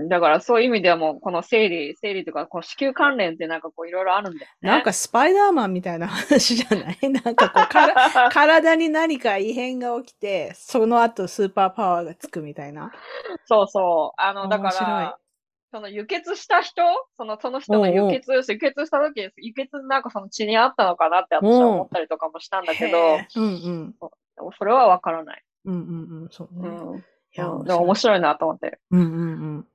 [0.09, 4.69] だからそういう意味ではもうこの生理、生理とかこう子宮関連ってなんかこういろいろあるんだよね。
[4.69, 6.97] なんかスパイダーマンみたいな話じゃない？
[7.09, 12.91] なんかこうから、 体に何か異変が起きて、その後スーパーパワーがつくみたいな？
[13.45, 14.21] そうそう。
[14.21, 15.17] あの、だから、
[15.71, 16.83] その輸血した人？
[17.17, 22.97] その、その人のおうおう輸血、輸血した時、輸血なんかその血にあったのかなって私は思ったりとかもしたんだけど、
[23.37, 23.95] うんうん。
[24.55, 25.43] それはわからない。
[25.65, 26.29] うんうんうん。
[26.31, 26.69] そうね。
[26.69, 26.99] うん。
[26.99, 27.01] い
[27.35, 28.79] や、うんでも面白いなと思って。
[28.91, 29.65] うんうん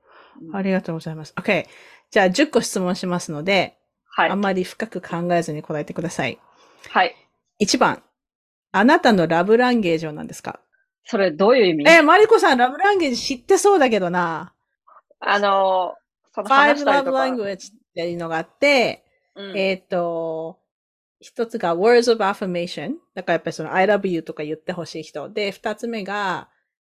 [0.42, 0.56] うん。
[0.56, 1.34] ありがとうございます。
[1.36, 1.66] OK。
[2.10, 4.40] じゃあ10個質問しますので、はいあん。
[4.40, 6.38] まり深く考えずに答えてください。
[6.90, 7.14] はい。
[7.60, 8.02] 1番。
[8.72, 10.60] あなたのラブランゲージは何ですか？
[11.04, 11.90] それどういう意味？
[11.90, 14.52] え、マリコさんラブランゲージ知ってそうだけどな。
[15.20, 15.94] あの、
[16.34, 17.18] その話したり Love とか。
[17.24, 20.58] Language っていうのがあって、うんえっ、と、
[21.20, 22.94] 一つが Words of Affirmation。
[23.14, 25.28] だからやっぱりその I love you とか言ってほしい人。
[25.30, 26.48] で、二つ目が、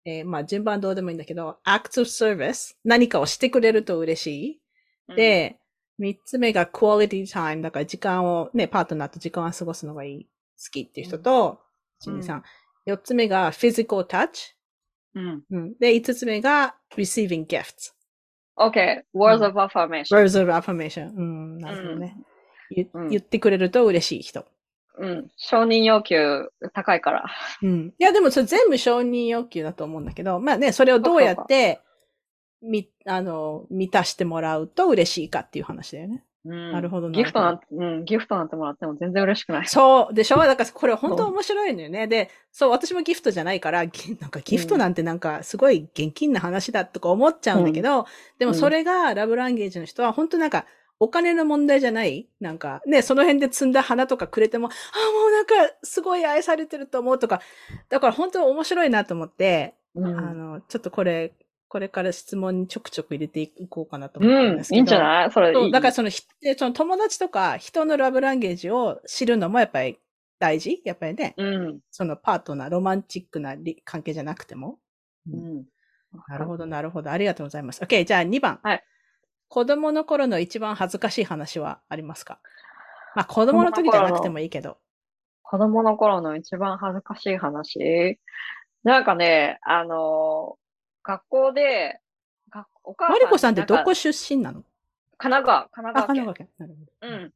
[0.05, 2.75] えーまあ順番どうでもいいんだけど、Acts of Service。
[2.83, 4.61] 何かをしてくれると嬉しい。
[5.09, 5.59] うん、で、
[5.97, 7.61] 三つ目が Quality Time。
[7.61, 10.29] だから時間を、ね、パートナーと時間を過ごすのがいい、好
[10.71, 11.59] きっていう人と、
[12.07, 12.41] うん1、2、3。
[12.85, 14.55] 四つ目が Physical Touch。
[15.15, 15.43] うん。
[15.49, 15.73] うん。
[15.79, 17.93] で、五つ目が Receiving Gifts。
[18.57, 19.03] OK.
[19.13, 20.15] Words of affirmation.
[20.15, 21.11] Words of Affirmation。
[21.15, 22.15] うん、なるほどね。
[22.69, 24.45] 言うん言ってくれると嬉しい人。
[24.97, 25.27] うん。
[25.35, 27.25] 承認要求高いから。
[27.61, 27.93] うん。
[27.97, 31.81] いや、でもそれ全部承認要求だと思うんだけど、まあね、それをどうやって、
[32.61, 36.23] み、あの、満たしてもらうと嬉しいかっていう話だよね。
[36.45, 36.71] うん。
[36.71, 39.67] なるほどなギフトなんて、うん、ギフトなんてもらっても全然嬉しくない。
[39.67, 40.13] そう。
[40.13, 42.07] でしょだからこれ本当面白いのよね。
[42.07, 48.05] で、そう、私もギフトじゃないから、ぎ なんかギフトなんてなんかすごい現金な話だとか思っちゃうんだけど、
[48.39, 50.65] でもそれがラブランゲージの人は本当なんか、
[50.99, 52.27] お金の問題じゃない？
[52.39, 57.41] なんか、ね、その辺で摘んだ花とかくれても、あ、もうなんか、すごい愛されてると思うとか、
[57.89, 60.05] だから本当面白いなと思って、うん。
[60.17, 61.33] あの、ちょっとこれ、
[61.67, 64.77] これから質問にちょくちょく入れていこうかなと思ってるうんんで、すけど。
[64.77, 65.31] いいんじゃない？
[65.31, 65.71] それいい。
[65.71, 66.23] だからそのそ
[66.65, 69.99] の友達とか人のラブランゲージを知るのもやっぱり
[70.39, 70.81] 大事？
[70.85, 71.79] やっぱりね、うん。
[71.91, 74.79] そのパートナー、ロマンチックなり関係じゃなくても。
[75.31, 75.65] うん。
[76.29, 77.11] なるほど、なるほど。
[77.11, 77.81] ありがとうございます。
[77.83, 78.59] OK、じゃあ2番。
[78.63, 78.83] はい。
[79.55, 82.39] 子供の頃の一番恥ずかしい話はありますか？
[83.15, 84.79] まあ子供の時じゃなくてもいいけど。
[85.43, 88.19] 子供の頃の一番恥ずかしい話？
[88.83, 90.57] なんかね、あの、
[91.03, 92.01] 学校で、
[92.51, 94.61] がお母さんマリコさんってどこ出身なの？
[95.17, 96.25] 神奈川、神あ、奈川県神奈。
[96.25, 96.49] 川県。
[96.57, 97.23] なるほど。
[97.23, 97.33] うん。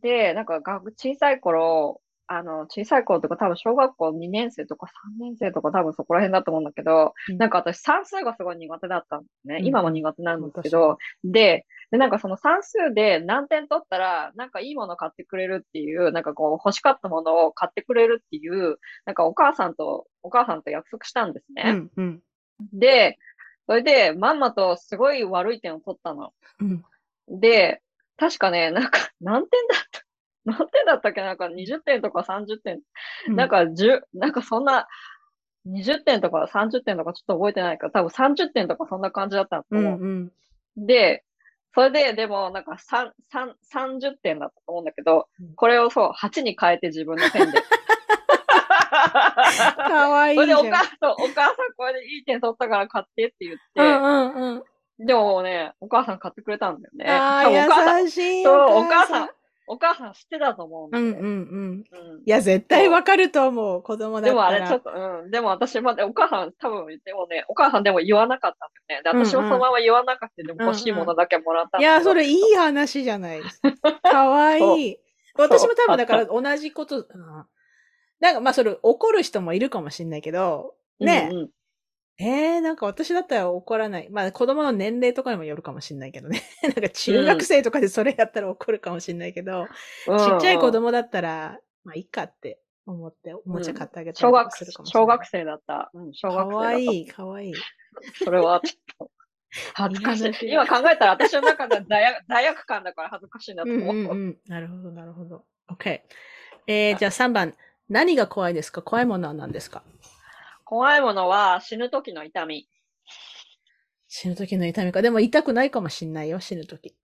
[0.00, 4.86] で、なんか学、小さい頃、あの、小さい頃とか多分小学校2年生とか
[5.18, 9.56] 3年生とか多分そこら辺だと思うんだけど、うんなんか私算数がすごい苦手だったんですね。
[9.60, 21.62] うん今も苦手なんですけど、で、で、なんかその算数で何点取ったら、なんかいいもの買ってくれるっていう、なんかこう欲しかったものを買ってくれるっていう、なんかお母さんと、お母さんと約束したんですね。
[21.66, 22.22] うん、うん。
[22.72, 23.18] で、
[23.66, 26.32] それで、まんまとすごい悪い点を取ったの。
[26.60, 26.84] うん。
[27.28, 27.82] で、
[28.16, 30.07] 確かね、なんか、何点だった
[30.48, 31.20] 何点だったっけ？
[31.22, 32.80] なんか20点とか30点。
[33.28, 34.86] うんなん、か10、なんかそんな、
[35.66, 40.00] 20点とか30点とかちょっと覚えてないから、多分30点とかそんな感じだったとうん、思う。
[40.00, 40.32] うん。
[40.76, 41.24] で、
[41.74, 47.62] それで、でも、なんか3、3、30点だったと思うんだけどうん、これをそう、8に変えて自分のペンで。
[48.88, 50.62] かわいいそれじゃん。
[50.64, 54.64] でお母さん、お母さんこれでいい点取ったから買ってって言って、うんうんう
[55.04, 55.06] ん。
[55.06, 57.04] でもね、お母さん買ってくれたんだよね。
[57.08, 58.44] ああ、優しい。
[58.44, 59.30] そう、お母さん。、
[59.68, 61.10] お母さん知ってたと思うんだよね。
[61.10, 61.30] うんうんうん。
[61.30, 61.84] うん
[62.24, 63.82] いや、絶対わかると思う。
[63.82, 64.30] 子供だったら。
[64.30, 65.30] でもあれちょっと、うん。
[65.30, 69.02] でも私まで、お母さん多分、でもね、お母さんでも言わなかったんだよね。
[69.02, 73.70] で、私もそのまま言わなかったでも欲しいものだけもらったんだけどいや、それいい話じゃないですか。
[74.02, 74.98] かわいい。
[75.36, 77.06] 私も多分だから同じこと、うん
[78.20, 81.50] なんかまあそれ怒る人もいるかもしれないけど、ね、うんうん
[82.20, 84.08] えー、なんか私だったら怒らない。
[84.10, 86.42] まあ子供の年齢とかにもよるかもしれないけどね。
[86.62, 89.62] なんか中学生とかでそれやったら怒るかもしれないけど、
[90.08, 95.04] うんちっちゃい子供だったら、まあいいかって思っておもちゃ買ってあげたりと小学かするかもしれない。
[95.04, 95.90] 小学生だった。
[95.94, 96.66] うん、小か学生だった。
[96.66, 97.54] わいい、かわいい。
[98.24, 99.10] それはちょっと、
[99.74, 100.50] 恥ずかしい。
[100.52, 103.94] 今考えたら私の中で罪悪罪悪感だから恥ずかしいなとうん思う。
[103.94, 104.38] うんうん。
[104.48, 105.44] なるほど、なるほど。
[105.70, 106.00] OK。
[106.66, 107.54] えー、じゃあ3番。
[107.88, 108.82] 何が怖いですか？
[108.82, 109.82] 怖いものは何ですか？
[110.68, 112.68] 怖いものは死ぬ時の痛み。
[114.06, 115.00] 死ぬ時の痛みか。
[115.00, 116.94] でも痛くないかもしんないよ、死ぬ時。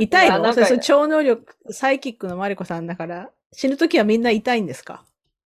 [0.00, 0.52] 痛いの？
[0.52, 5.04] それそれ超能力、サイキックのマリコさんだから、死ぬ時はみんな痛いんですか？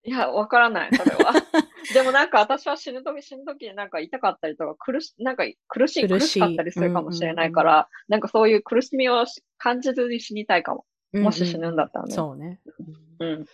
[0.04, 1.32] いや、わからない、それは。
[1.94, 10.86] でもなんか私は死ぬ時、死ぬ時なんか痛かったりとか、苦し、なんか苦しい、苦苦しかったりするかもしれないから、なんかそういう苦しみをし感じずに死にたいかも。
[11.14, 12.14] もし死ぬんだったらね。
[12.14, 12.60] そうね。
[13.20, 13.46] うん。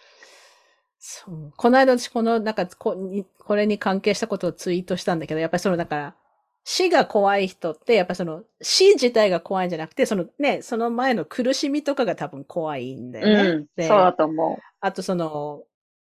[1.05, 1.51] そう。
[1.57, 6.15] この間私この、なんかこに、これに関係したことをツイートしたんだけど、やっぱりその、だから、
[6.63, 13.49] 死が怖い人って、やっぱりその、死自体が怖いんじゃなくて、そのね、その前の苦しみとかが多分怖いんだよね。
[13.49, 13.65] うん。
[13.75, 15.63] でそうだと思あとその、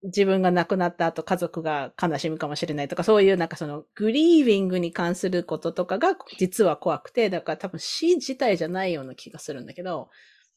[0.04, 10.10] 自分が亡くなった後家族が悲しむかもしれないとか、そういうなんかその、グリービングに関することとかが実は怖くて、だから多分死自体じゃないような気がするんだけど。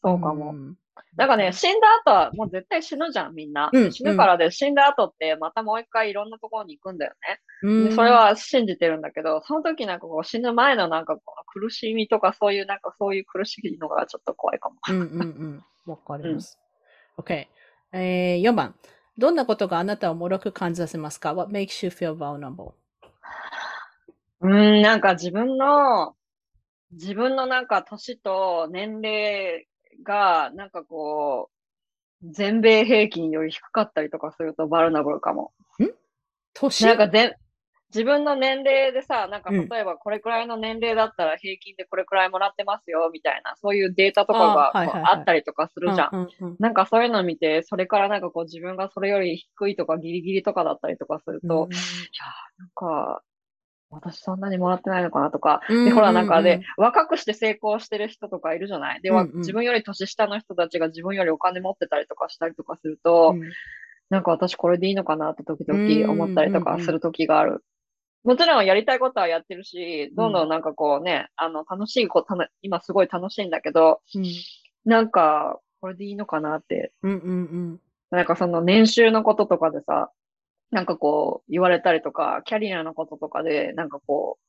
[0.02, 0.06] う。
[0.08, 0.52] そうかも。
[0.52, 0.76] ん
[1.16, 3.70] なんかね、死んだ後はもう絶対死ぬじゃん、みんな。
[3.72, 7.40] うん死ぬからで、死んだ後ってまたもう一回いろんなところに行くんだよね。
[7.62, 14.76] うんでそれ、は信じてるんだけど、その時なんかこう死ぬ前のなんかこの苦しみとかそういうなんかそういう苦しいのがちょっと怖いかも。
[14.88, 15.64] うんうんうん。
[15.90, 16.58] わかります。
[17.18, 17.46] OK。
[17.92, 18.74] えー、4番。
[19.18, 22.72] どんなことがあなたを脆く感じさせますか ?What makes you feel vulnerable?
[24.40, 26.14] うーん、なんか自分の、
[26.92, 29.66] 自分のなんか年と年齢
[30.02, 31.50] が、なんかこ
[32.22, 35.52] う、全米平均より低かったりとかするとバルナブルかも。
[36.52, 36.84] 年？
[36.84, 37.34] なんか全、
[37.92, 39.68] 自分の年齢でさ、なんかうん。
[39.68, 44.72] 例えばこれくらいの年齢だったら平均でこれくらいもらってますよ、みたいな、そういうデータとかが
[45.10, 46.28] あったりとかするじゃん。
[46.58, 51.72] なんかそういうのを見て、それからなんかこう自分がそれより低いとかギリギリとかだったりとかすると、うん。
[51.72, 53.22] いやーなんか、
[53.90, 59.02] 私そんなにもらってないのかなとか、うんで、ほら、なんかで、うん若くして成功してる人とかいるじゃない？
[59.02, 59.38] で、わうんうん。
[59.38, 63.42] 自分より年下の人たちが自分よりお金持ってたりとかしたりとかすると、うん。
[64.08, 67.64] なんか私これでいいのかなって時うん々思ったりとかする時がある。
[68.22, 74.24] もちろんやりたいことはやってるし、どんどんなんかこうね、あの、楽しいこと、今すごい楽しいんだけど、うん。
[74.84, 77.80] なんか、これでいいのかなって、うんうん。
[78.10, 80.10] なんかその年収のこととかでさ、
[80.70, 84.46] なんかこう言われたりとか、キャリアのこととかで、なんかこう、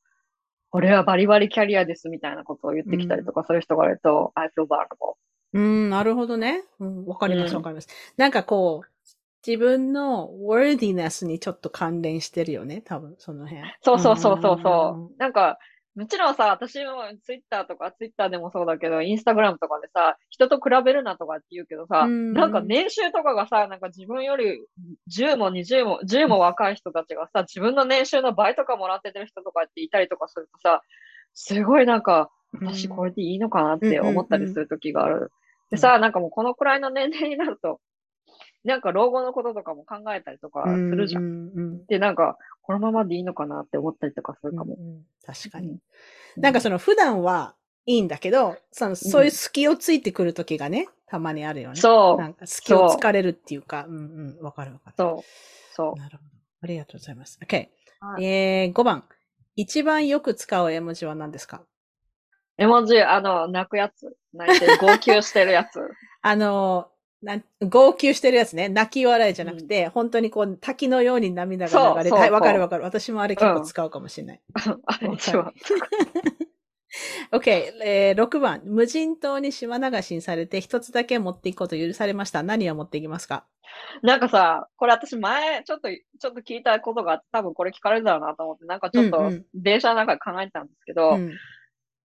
[0.72, 5.16] 俺はバリバリキャリアですみたいなことを言ってきたりとか、そういう人がいると、I feel vulnerable.
[5.52, 5.62] うん。
[5.62, 6.62] うん、なるほどね。
[6.80, 7.88] うん、わかります、うんわかります。
[8.16, 8.88] なんかこう、
[9.46, 13.64] 自分の worthiness にちょっと関連してるよね、多分、その辺。
[13.82, 15.18] そうそうそうそうそう。
[15.18, 15.58] なんか、
[15.94, 22.32] もちろんさ、私もツイッターとか、ツイッターでもそうだけど、インスタグラムとかでさ、人と比べるなとかって言うけどさ、うん。
[22.32, 24.64] なんか年収とかがさ、なんか自分より
[25.14, 30.80] 10も20も、10も若い人たちがさ、自分の年収の倍とかもらっててる人とかっていたりとかするとさ、
[31.34, 35.30] すごいなんか、私これでいいのかなって思ったりする時がある。
[35.70, 37.80] でさ、なんかもうこのくらいの年齢になると、
[38.64, 41.22] なんか老後のこととかも考えたりとかするじゃん。
[41.22, 44.76] うんうんで、なんか、このままでいいのかなって思ったりとかすうんるかも。
[44.78, 45.68] うんうん確かに。
[45.68, 45.78] うん
[46.36, 47.54] なんかその普段は
[47.84, 51.76] いいんだけど、そのそういう隙をついてくる時がね、たまにあるよね。
[51.76, 53.96] そうなんか隙をつかれるっていうか、うん
[54.38, 54.96] うん、わかるわかる。
[54.96, 55.74] そう。
[55.74, 55.98] そう。
[55.98, 56.30] なるほど。
[56.62, 57.38] ありがとうございます。
[57.44, 57.68] OK。
[58.00, 59.04] はいえー、5番。
[59.56, 61.62] 一番よく使う絵文字は何ですか？
[62.56, 64.16] 絵文字、あの、泣くやつ。
[64.32, 65.80] 泣いてる、号泣してるやつ。
[66.22, 66.88] あの、
[67.22, 68.68] なん号泣してるやつね。
[68.68, 72.84] 泣き笑いじゃなくて、本当にこう、滝のように涙が流れて、わかるわかる。
[72.84, 74.40] 私もあれ結構使うかもしれない。
[74.86, 75.54] あれ一番。
[77.32, 78.60] OK、えー、6番。
[78.64, 82.42] 無人島に島流しにされて一つだけ持っていくこと許されました。
[82.42, 83.46] 何を持っていきますか？
[84.02, 91.32] なんかさ、これ私前、ちょっと、ちょっと聞いたことがあって、多分これ聞かれるだろうなと思って、なんかちょっとうんうん、電車の中で考えてたんですけど、うん。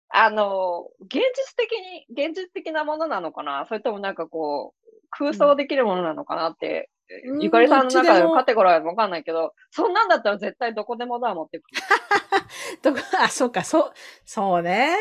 [0.10, 1.22] あの、現実
[1.56, 3.66] 的に、現実的なものなのかな？
[3.68, 4.83] それともなんかこう、
[5.18, 6.94] 空想できるものなのかなって、うん
[7.42, 11.82] ゆかりさんの中でカテゴリーはわかんないけど、そんなんだったら絶対どこでもドア持ってくる。
[12.82, 13.94] どこ、あ、そうか、そう、
[14.26, 14.96] そうね。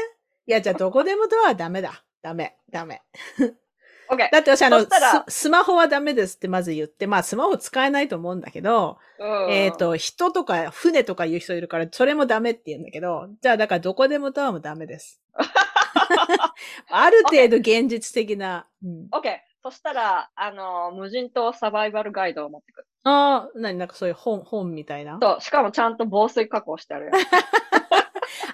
[0.46, 2.04] いや、じゃあどこでもドアはダメだ。
[2.20, 3.02] ダメ、ダメ。
[4.08, 4.18] OK。
[4.30, 4.88] だって私、あのス、
[5.28, 15.20] スマホはダメですってまず言って、まあスマホ使えないと思うんだけど、うんえっ、と、人とか船とか言う人いるから、それもダメって言うんだけど、じゃあだからどこでもドアもダメです。
[16.90, 18.66] ある程度現実的な。
[18.84, 19.08] うん。
[19.62, 22.86] そしたら、あの、無人島サバイバルガイドを持ってくる。
[23.04, 25.18] ああ、なになんかそういう本、本みたいな？
[25.20, 27.12] そう、しかもちゃんと防水加工してあるや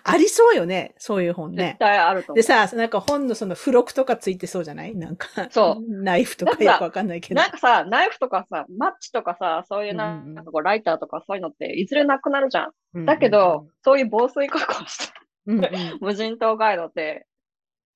[0.04, 0.94] ありそうよね。
[0.98, 1.56] そういう本つ。
[1.56, 1.78] ね絶。
[1.80, 2.36] 対あると思う。
[2.36, 4.94] でさ、なんか本のその付録とかついてそうじゃない？
[4.96, 5.28] なんか。
[5.50, 7.40] そうナイフとかよくわかんないけど。
[7.40, 12.72] なんかさ、ナイフとかさ、マッチとかさ、そういうなうんかこうライターとかそういうのっていずれなくなるじゃん。
[12.94, 15.14] うんだけど、、そういう防水加工して
[15.46, 17.26] うんうん無人島ガイドって、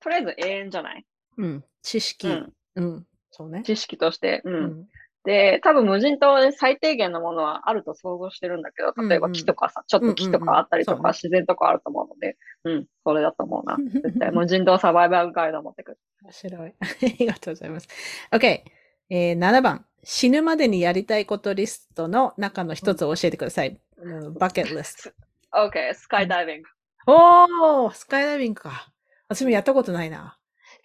[0.01, 1.05] とりあえず永遠じゃない、
[1.39, 2.85] うん、うん知識、ううん。
[2.85, 3.63] ん、そうね。
[3.65, 4.43] 知識として。
[4.45, 4.55] うん。
[4.55, 4.89] うん
[5.25, 13.77] で、多分無人島で最低限のものはあると想像してるんだけど、例えば木とかさ、ちょっと木とかあったりとうんうんうんか、自然とかあると思うので、うん、それだと思うな。
[14.03, 15.99] 絶対無人島サバイバルガイドを持ってくる。
[16.23, 16.75] 面白い。
[16.81, 16.87] あ
[17.19, 17.89] りがとうございます。
[18.33, 18.63] OK。
[19.11, 19.87] えー、7番。
[20.05, 23.81] 死ぬまでにやりたいことリストの中の一つを教えてください。
[23.99, 25.13] うんバケットリス
[25.53, 25.57] ト。
[25.57, 26.69] OK、スカイダイビング。
[27.07, 28.93] おースカイダイビングか。
[29.29, 30.39] 私もやったことないな。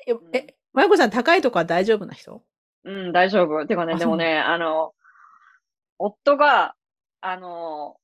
[0.06, 2.44] え、え、まゆこさん高いとこは大丈夫な人？
[2.84, 3.66] うん、大丈夫。
[3.66, 4.94] てかね、あでもね、あの、
[5.98, 6.76] 夫が、
[7.20, 7.96] あの、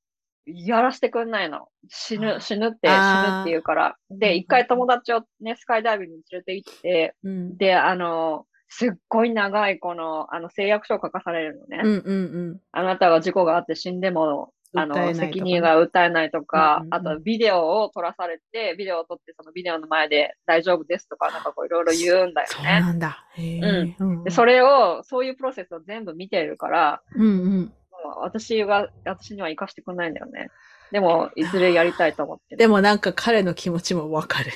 [0.47, 1.67] やらしてくんないの。
[1.87, 3.95] 死ぬ、あ死ぬって、死あーぬって言うから。
[4.09, 7.57] うんで、一回友達をね、スカイダイビングに連れて行って、うん。
[7.57, 11.81] で、あの、すっごい長いこの、あの、誓約書を書かされるのね。
[11.83, 12.59] うんうんうん。
[12.71, 22.79] あなたが事故があって死んでも、あの、責任が訴えないとか、うんうんうんあとビデオを撮らされて、ビデオを撮ってそのビデオの前で大丈夫ですとか、なんかこういろいろ言うんだよそうね。
[22.79, 23.25] なんだ。
[23.37, 27.61] うんで、それを、そういうプロセスを全部見てるから、うんうん。
[27.61, 30.49] もう私が、私には活かしてくんないんだよね。
[30.91, 32.57] でも、いずれやりたいと思ってる。
[32.57, 34.51] でもなんか彼の気持ちもわかる。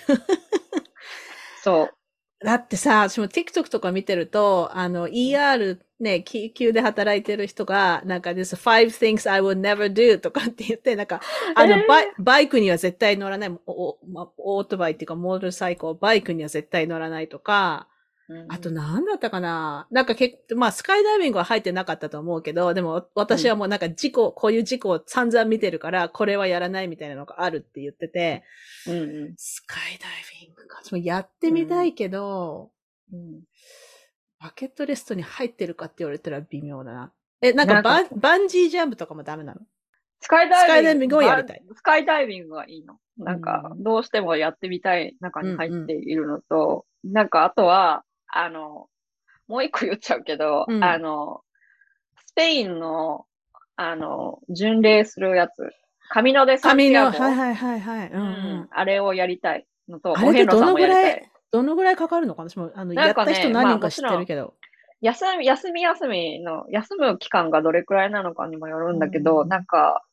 [1.63, 2.45] そう。
[2.45, 11.22] だってさ、私も TikTok とか見てると、あの、ER ね、救急で働いてる人が、なんか this five things I would never do とかって言って、なんか、
[11.56, 11.88] あの、えー。
[11.88, 17.88] バイバイクには絶対乗らない、おおまオートバイっていうか、モーターサイクル、バイクには絶対乗らないとか、
[18.30, 18.45] うん。
[18.50, 19.88] あと何だったかな。
[19.89, 28.43] なんかけまあ、スカイダイビングは入ってなかったと思うけど、でも私はもうなんか事故、こういう事故を散々見てるから、これはやらないみたいなのがあるって言ってて、
[28.86, 29.34] うんうん。
[29.38, 30.82] スカイダイビングか。
[30.98, 32.70] やってみたいけど、
[33.12, 33.41] うん
[34.40, 37.12] バケットリストに入ってるかって言われたら微妙だな。
[37.42, 39.62] え、なんかバンバンジージャンプとかもダメなの？
[40.20, 41.06] スカイダイビング。
[41.06, 41.64] ングをやりたい？
[41.76, 42.98] スカイダイビングがいいの。
[43.18, 48.88] なんか、うんどうしてもやってみたい中に入っているのと、なんかあとは、あの、
[49.48, 51.42] もう一個言っちゃうけど、うんあの、
[52.28, 53.26] スペインの、
[53.76, 55.52] あの、巡礼するやつ、
[56.10, 58.10] 髪のでサンティアゴはいはいはいはい。
[58.10, 58.30] うんううん
[58.62, 61.32] ん、あれをやりたいのと、あれさんもやりたどのぐらい。
[61.52, 62.50] どのぐらいかかるのかな？
[62.50, 64.54] 私も、あの、やった人何人か知ってるけど。
[65.02, 70.04] 休み、休み休みの、休む期間がどれくらいなのかにもよるんだけど、うんなんか、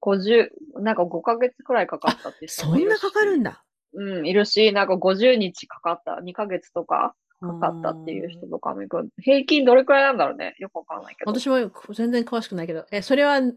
[0.00, 0.48] 50、
[0.80, 3.64] なんか5ヶ月くらいかかったって人そんなかかるんだ。
[3.94, 10.54] うん、いるし、なんか50日かかった、2ヶ月とかかかったっていう人とかもいる平均どれくらいなんだろうね？
[10.58, 11.30] よくわかんないけど。
[11.30, 13.52] 私も全然詳しくないけど、え、それは、んん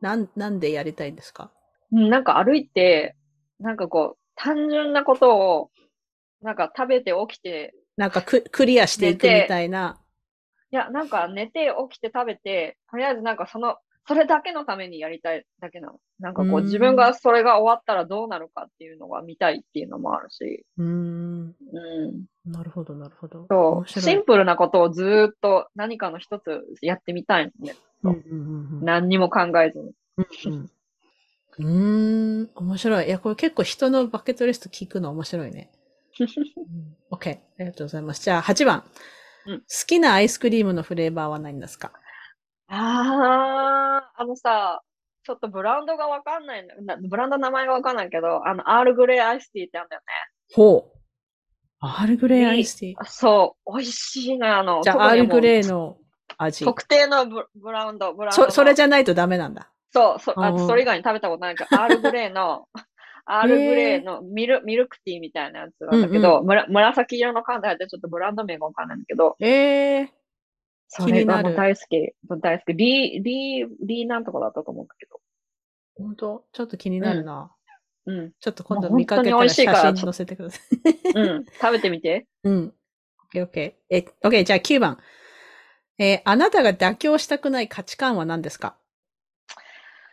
[0.00, 1.50] なん、なんでやりたいんですか？
[1.92, 3.14] うんなんか歩いて、
[3.60, 5.70] なんかこう、単純なことを、
[6.42, 10.00] なんか食べて起きて、なんかククリアしていくみたいな。
[10.70, 13.76] いや、なんか寝て起きて食べて、とりあえずなんかその、
[14.06, 15.98] それだけのためにやりたいだけなの。
[16.18, 20.66] なんかこううん自分がそれが終わったらどうなるかっていうのが見たいっていうのもあるし。
[20.76, 21.54] うーん。
[21.72, 22.52] うん。
[22.52, 23.46] なるほど、なるほど。
[23.48, 23.88] そう。
[23.88, 27.76] シンプルなことをずーっと何かの一つやってみたいのね。
[28.02, 29.92] うんうんうんうん何にも考えずに。
[30.18, 33.06] うんうーん、面白い。
[33.06, 35.70] いや、これ結構人のバケットリスト聞くの面白いね。
[36.20, 37.30] うん OK。
[37.36, 38.22] ありがとうございます。
[38.22, 38.84] じゃあ、8番。
[39.46, 41.92] うん好きなアイスクリームのフレーバーは何ですか？
[42.68, 44.82] あー、あのさ、
[45.22, 50.06] ちょっとブランドがわかんないんだなブランドの名前がわかんないけど、あの、アールグレイアイスティーってあるんだよね。
[50.54, 50.98] ほう。
[51.80, 52.94] アールグレイアイスティー？
[52.98, 55.98] あそう、美味しいな、あの、じゃあ、アールグレイの
[56.38, 56.64] 味。
[56.64, 58.50] 特定のブブランド、ブランドの。
[58.50, 59.70] そ、それじゃないとダメなんだ。
[59.94, 62.68] そう、そあうんそれ以外に食べたことないから、アールグレイの、
[63.26, 70.12] アールグレイのミルミルクティーみたいなやつなんだけど、うんむら紫色の缶で入ってちょっとブランド名がわかんないんだけど、ええ
[70.88, 71.96] それがもう大好き。
[72.28, 72.74] もう大好き。
[72.74, 75.20] リー、リー、リーなんとかだったと思うんだけど。
[75.96, 76.44] 本当？
[76.52, 77.50] ちょっと気になるな。
[78.06, 78.32] うん。
[78.38, 81.12] ちょっと今度見かけたら写真載せてください。
[81.14, 81.44] うん。
[81.46, 82.26] 食べてみて。
[82.44, 82.74] うん。
[83.32, 83.74] OK, OK.
[83.90, 84.98] え、OK, じゃあ9番。
[85.98, 88.76] えーあなたが妥協したくない価値観は何ですか？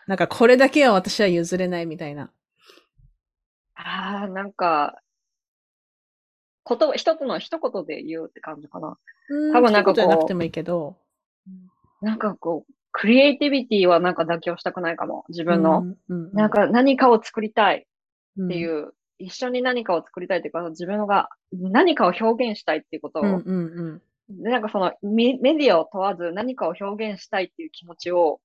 [0.07, 2.31] なんかこれだけは私は譲れないみたいな。
[3.75, 5.01] ああ、なんか、
[6.63, 8.97] こと、一つの一言で言うって感じかな。
[9.29, 10.97] うん多分なんかこうじゃなくてもいいけど。
[12.01, 15.25] なんかこう、クリエイティビティはなんか妥協したくないかも。
[15.29, 15.85] 自分の。
[16.09, 17.87] うん、うんなんか何かを作りたい
[18.41, 18.87] っていうん。
[18.89, 23.53] う、一緒に何かを作りたいっていうか、自分が何かを表現したいっていうことを、うんうんう
[23.93, 24.01] ん。
[24.29, 28.39] でなんかそのメメディアを問わず何かを表現したいっていう気持ちを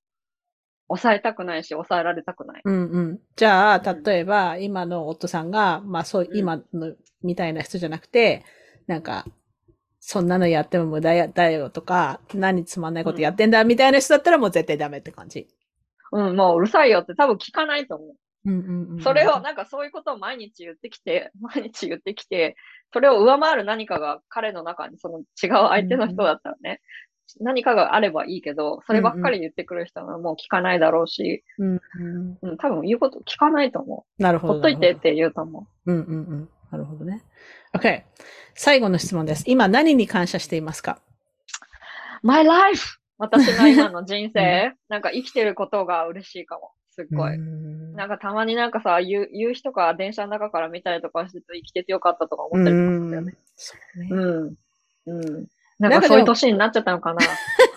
[0.89, 2.61] 抑えたくないし、抑えられたくない。
[2.63, 3.19] うんうん。
[3.35, 8.43] じゃあ、うん例えば、今の夫さんが、まあそう、うん今のみたいな人じゃなくて、
[8.87, 9.25] なんか、
[9.99, 15.47] そんなのやっても無駄やだよとか、何つまんないことやってんだみたいな人だったらもう絶対ダメって感じ。
[16.13, 18.15] うん、もううるさいよって多分聞かないと思う。
[18.45, 19.01] うんうんうん。
[19.01, 22.55] それを、なんかそういうことを毎日言ってきて、 毎日言ってきて、
[22.93, 26.79] それを上回る何かが彼の中にその違う相手の人だったらね、
[27.39, 32.37] 何かがあればいいけど、そればっかり言ってくる人はもう聞かないだろうし、うんうん。
[32.41, 34.21] うん、多分言うこと聞かないと思う。
[34.21, 34.53] なるほど。
[34.53, 35.93] ほっといてって言うと思ほど。
[35.93, 36.49] うんうんうん。
[36.71, 37.23] なるほどね。
[37.73, 38.03] OK。
[38.55, 39.43] 最後の質問です。
[39.47, 40.99] 今何に感謝していますか？
[42.23, 42.27] う。
[42.27, 42.99] My life!
[43.17, 46.71] 私の今の人生、 なんか生きてることが嬉しいかも。
[46.91, 47.35] すっごい。
[47.35, 53.37] うんなんかたまになんかさ、夕夕日とか電車の中から見たりとかしてて生きててよかったとか思ったりとかするよね。
[53.55, 54.09] そうね。
[54.11, 54.55] うん。
[55.07, 55.47] うん。
[55.79, 57.19] ななんかそういう年になっちゃったのかな。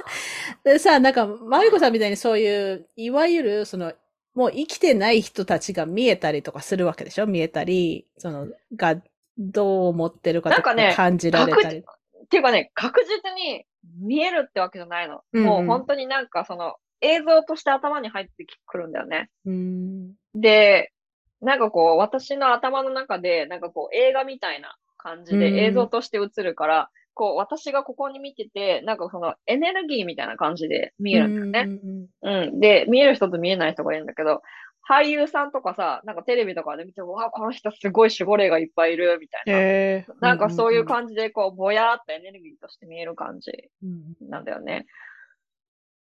[0.65, 3.93] でさ、なんか、マリコさんみたいにそういう、いわゆる、その、
[4.35, 7.27] もう生きてない人たちが見えたりとかするわけでしょ？
[7.27, 8.97] 見えたり、その、が、
[9.39, 11.79] どう思ってるかとかなんかね感じられたり。
[11.79, 11.83] っ
[12.29, 13.65] ていうかね、確実に
[13.99, 15.23] 見えるってわけじゃないの。
[15.33, 19.31] うんうんもう本当になんかその映像として頭に入ってくるんだよね。
[19.47, 20.13] うん。
[20.35, 20.93] で、
[21.41, 26.91] なんかこう私の頭の中でなんかこう映画みたいな感じうんで映像として映るから、
[27.21, 31.79] こう私がここに見てて、なんかそのエネルギーみたいな感じで見えるんだよね。
[31.83, 32.61] うんうんうん。
[32.61, 34.41] で、見える人と見えない人がいるんだけど、
[34.89, 40.29] 俳優さんとかさ、なんかテレビとかで見ても、わあ、この人すごい守護霊がいっぱいいる、みたいな。
[40.31, 43.53] なんかそういう感じで、こう、ぼやーっとエネルギーとして見える感じ
[43.85, 44.87] うんなんだよね。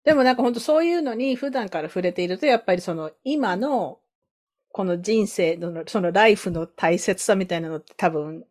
[0.05, 3.99] でもなんか本当そういうのに普段から触れていると、やっぱりその今の
[4.71, 8.43] この人生の、そのライフの大切さみたいなのって多分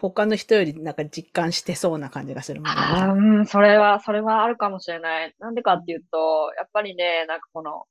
[0.00, 2.80] 他の人よりなんか実感してそうな感じがするもんね。
[2.80, 5.34] あん、それは、それはあるかもしれない。
[5.38, 7.84] なんでかっていうと、やっぱりね、なんかこの、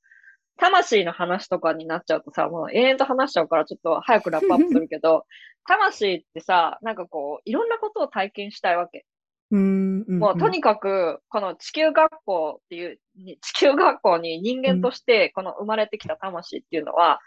[0.57, 5.25] 魂の話とかになっちゃうとさ、もう永遠と話しちゃうからちょっと早くラップアップするけど、
[5.65, 9.05] 魂ってさ、なんかこう、いろんなことを体験したいわけ。
[9.51, 17.19] もうとにかく、この地球学校っていうに地球学校に人間としてこの生まれてきた魂っていうのは、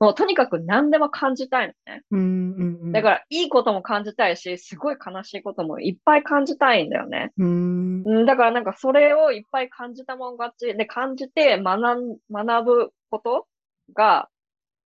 [0.00, 2.02] もうとにかく何でも感じたいのね。
[2.12, 2.92] うんうんうん。
[2.92, 7.32] だから、いいことも感じたいし、すごい悲しいこともいっぱい感じたいんだよね。
[7.36, 8.02] うん。
[8.06, 13.46] うんだからなんかそれをいっぱい感じたもん勝ちで感じて学ん、学ぶこと
[13.92, 14.28] が、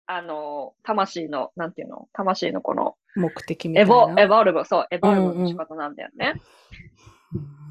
[0.07, 2.07] あの、魂の、なんていうの？
[2.13, 3.93] 魂のこの、目的みたエいな。
[3.93, 6.33] ボ、エボルブ、そう、エボルうんうんブの仕方なんだよね。
[7.33, 7.64] うん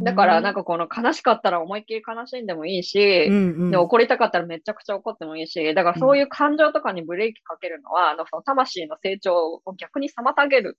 [0.00, 10.78] だからなんかこの悲しかったら思いっきり悲しんでもいいし、うんうんで怒りたかったらめちゃくちゃ怒ってもいいし、だからそういう感情とかにブレーキかけるのは、あの、その魂の成長を逆に妨げる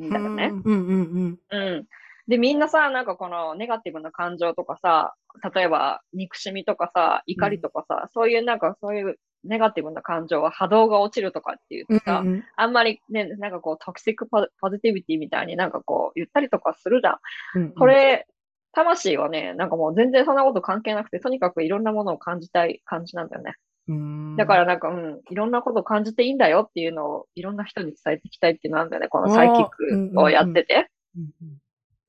[0.00, 0.50] んだよね。
[0.52, 1.84] うんうんうんうん。
[2.26, 5.14] で、みんなさ、なんかこのネガティブな感情とかさ、
[5.54, 17.60] 例えば憎しみとかさ、怒りとかさ、そういうなんかそういうネガティブな感情は波動が落ちるとかって言ってさ、うんうんあんまりね、なんかこうトキシックポポジティビティみたいになんかこう言ったりとかするじゃん。
[17.60, 17.72] うん。
[17.74, 18.26] これ、
[18.74, 23.54] 魂はね、なんかもう全然そんなこと関係なくて、とにかくいろんなものを感じたい感じなんだよね。
[23.86, 29.68] うん、だからなんか、うん、いろんなことを感じていいんだよっていうのをいろんな人に伝えていきたいっていうのなんだよね、このサイキッ
[30.12, 30.90] クをやってて。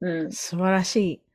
[0.01, 0.31] うん。
[0.31, 1.15] 素晴らしい。
[1.15, 1.25] うん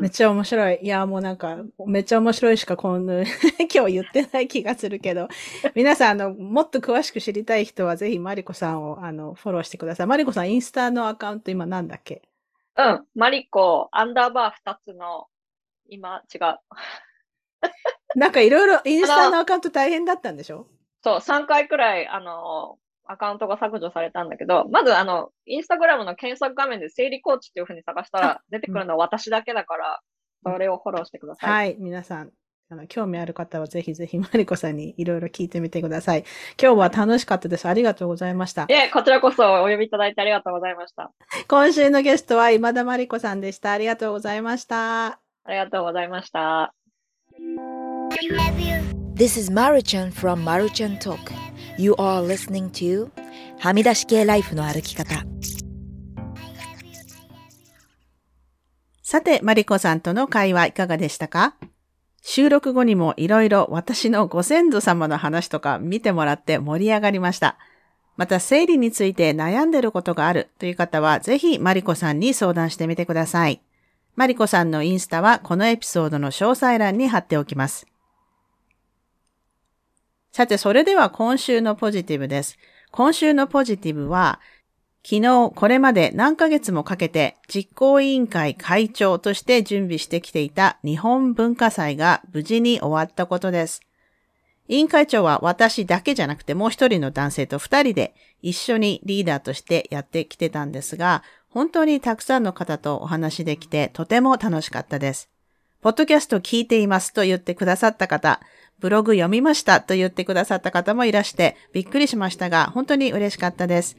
[0.00, 0.80] めっちゃ面白い。
[0.82, 1.56] いや、もうなんか、
[1.86, 3.22] めっちゃ面白いしかこの、
[3.72, 5.28] 今日言ってない気がするけど、
[5.76, 10.06] 皆さん、あの、もっと詳しく知りたい人は、ぜひマリコさんを、あの、フォローしてください。
[10.08, 12.22] マリコさん、インスタのアカウント今なんだっけ？
[12.76, 13.06] うん。
[13.14, 15.26] マリコ、アンダーバー二つの、
[15.88, 16.58] 今、違う。
[18.16, 20.66] なんかいろいろ、 インスタのアカウント大変だったんでしょ？
[21.02, 30.00] そう、3回くらい、あの、アカウントが削除されたんだけど、まずあの、インスタグラムの検索画面で生理コーチっていう風に探したら、出てくるのは私だけだから、
[30.42, 31.50] それをフォローしてください。
[31.50, 32.32] はい、皆さん。
[32.70, 36.24] あの興味ある方はぜひぜひ マリコさんにいろいろ聞いてみてください。
[36.60, 37.66] 今日は楽しかったです。
[37.68, 38.66] ありがとうございました。
[38.68, 41.12] え、こちらこそお呼びいただいてありがとうございました。
[41.48, 43.72] 今週のゲストは今田マリコさんでした。
[43.72, 45.06] ありがとうございました。
[45.06, 46.74] ありがとうございました。
[49.14, 51.18] This is Maruchan from Maruchan Talk.
[51.76, 53.10] You are listening to
[53.58, 55.22] はみ出し系ライフの歩き方。
[59.02, 61.56] さて、マリコさんとの会話いかがでしたか？
[62.26, 67.58] 収録後にもいろいろ私のご先祖様の話とか見てもらって盛り上がりました。
[68.16, 73.60] また、生理について悩んでることがあるという方は、ぜひマリコさんに相談してみてください。
[74.16, 77.86] マリコさんのインスタはこのエピソードの詳細欄に貼っておきます。
[80.32, 82.56] さて、それでは今週のポジティブです。
[82.90, 84.40] 今週のポジティブは、
[85.06, 93.82] 昨日これまで何ヶ月もかけて実行委員会会長として準備してきていた日本文化祭が無事に終わったことです。
[94.66, 105.28] 委員会長は私だけじゃなくてもう一人の男性と二人で一緒にリーダーとしてやってきてたんですが、本当にたくさんの方とお話できてとても楽しかったです。
[105.82, 108.40] ポッドキャスト聞いていますと言ってくださった方、
[108.78, 113.98] ブログ読みましたと言ってくださった方もいらしてびっくりしましたが、本当に嬉しかったです。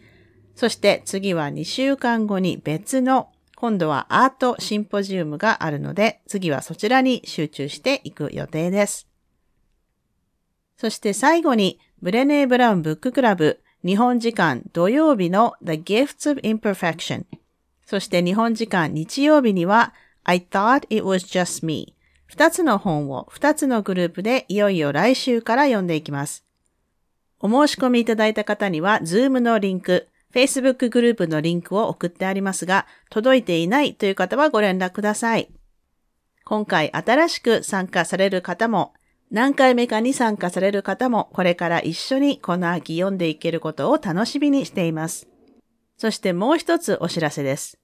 [0.56, 9.08] そして次は2週間後に別の今度はアートシンポジウムがあるので、次はそちらに集中していく予定です。
[10.78, 17.26] そして最後に、ブレネー・ブラウンブッククラブ日本時間土曜日の The Gifts of Imperfection。
[17.86, 19.93] そして日本時間日曜日には
[20.24, 21.95] I thought it was just me。
[22.26, 26.45] 二つの本を二つのグループでいよいよ来週から読んでいきます。
[27.39, 35.49] お申し込みいただいた方には、Zoom のリンク、Facebook グループのリンクを送ってありますが、届いていないという方はご連絡ください。
[36.43, 38.93] 今回新しく参加される方も、
[39.31, 45.29] 何回目かに参加される方も、これから一緒にこの秋読んでいけることを楽しみにしています。
[45.95, 47.79] そしてもう一つお知らせです。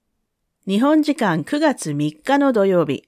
[0.68, 3.08] 日本時間9月3日の土曜日、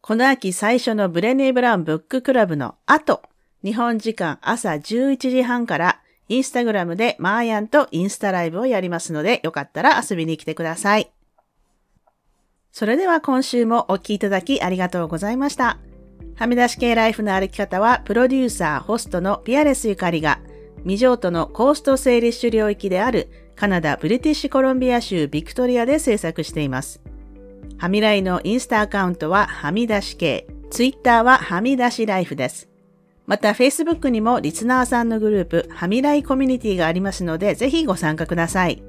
[0.00, 3.20] この秋最初のブレネー・ブラウンブッククラブの後、
[3.62, 6.00] 日本時間朝11時半から
[6.30, 11.10] インスタグラムでマーヤンとインスタライブをやりますので、よかったら遊びに来てください。
[12.70, 15.78] それでは今週もお聴きいただきありがとうございました。
[16.36, 20.40] はみ出し系ライフの歩き方は、プロデューサー、ホストのピアレスゆかりが、
[20.84, 27.02] 未譲渡のコースト整理種領域であるカナダ・ブリティッシュコロンビア州ビクトリアで制作しています。
[27.76, 32.69] はみらいのインスタアカウントははみ出し系、ツイッターははみ出しライフです。
[33.30, 38.82] また Facebook にもリスナーさんのグループ、はみらいコミュニティがありますので、ぜひご参加ください。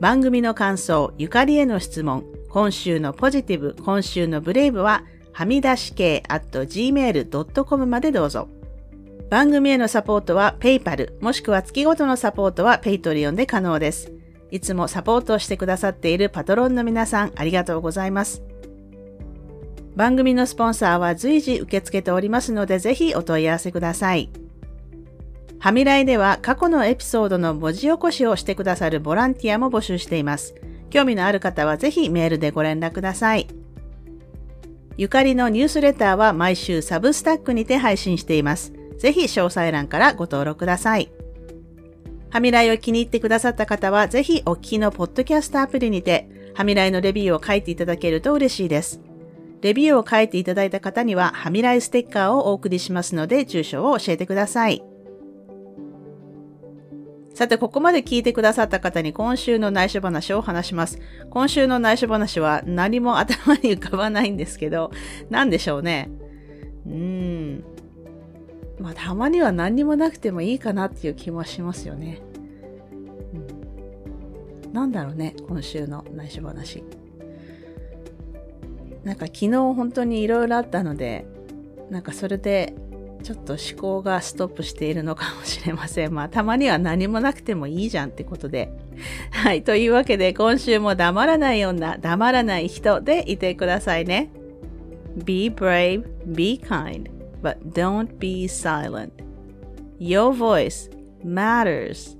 [0.00, 8.48] 番組の感想、ゆかりへの質問、今週のポジティブ、今週のブレイブは、はみ出し系 at gmail.com までどうぞ。
[9.28, 14.10] 番組へのサポートは PayPal、もしくは月ごとのサポートは Patreon で可能です。
[14.50, 18.42] いつもサポートをしてくださっているパトロンの皆さん、ありがとうございます。
[19.96, 24.30] 番組のスポンサーは随時受け付けておりますので、ぜひお問い合わせください。
[25.60, 30.54] はみらいでは過去のエピソードの文字起こしをしてくださるボランティアも募集しています。
[30.90, 33.46] 興味のある方はぜひメールでご連絡ください。
[34.96, 38.72] ゆかりのニュースレターは毎週サブスタックにて配信しています。
[38.98, 41.10] ぜひ詳細欄からご登録ください。
[42.30, 49.00] はみらいを気に入ってくださった方は、ぜひお聞きのポッドキャストアプリにて、はみらいのレビューを書いていただけると嬉しいです。
[49.64, 54.84] レビューを書いていただいた方には、はみらいステッカーをお送りしますので、住所を教えてください。
[57.32, 60.98] さて、ここまで聞いてくださった方に今週の内緒話を話します。
[61.30, 64.90] 今週の内緒話は何も頭に浮かばないんですけど、
[65.30, 66.10] 何でしょうね？
[66.86, 66.94] うー
[67.56, 67.64] ん。
[68.78, 72.20] まあ、たまには何にもなくてもいいかなっていう気もしますよね。
[74.66, 76.84] うん、なんだろうね、今週の内緒話。
[79.04, 81.26] なんか昨日本当にいろいろあったので、
[81.90, 82.74] なんかそれで
[83.22, 86.14] ちょっと思考がストップしているのかもしれません。
[86.14, 88.72] まあたまには何もなくてもいいじゃんってことで。
[89.30, 89.62] はい。
[89.62, 94.30] というわけで今週も黙らない女、黙らない人でいてくださいね。
[95.24, 97.14] Be brave, be kind.
[97.44, 99.12] but don't be silent.
[99.98, 100.88] Your voice
[101.22, 102.16] matters.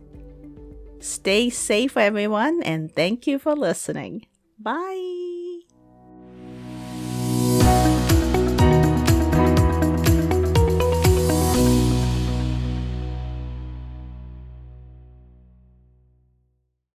[1.01, 4.27] Stay safe, everyone, and thank you for listening.
[4.63, 5.14] Bye.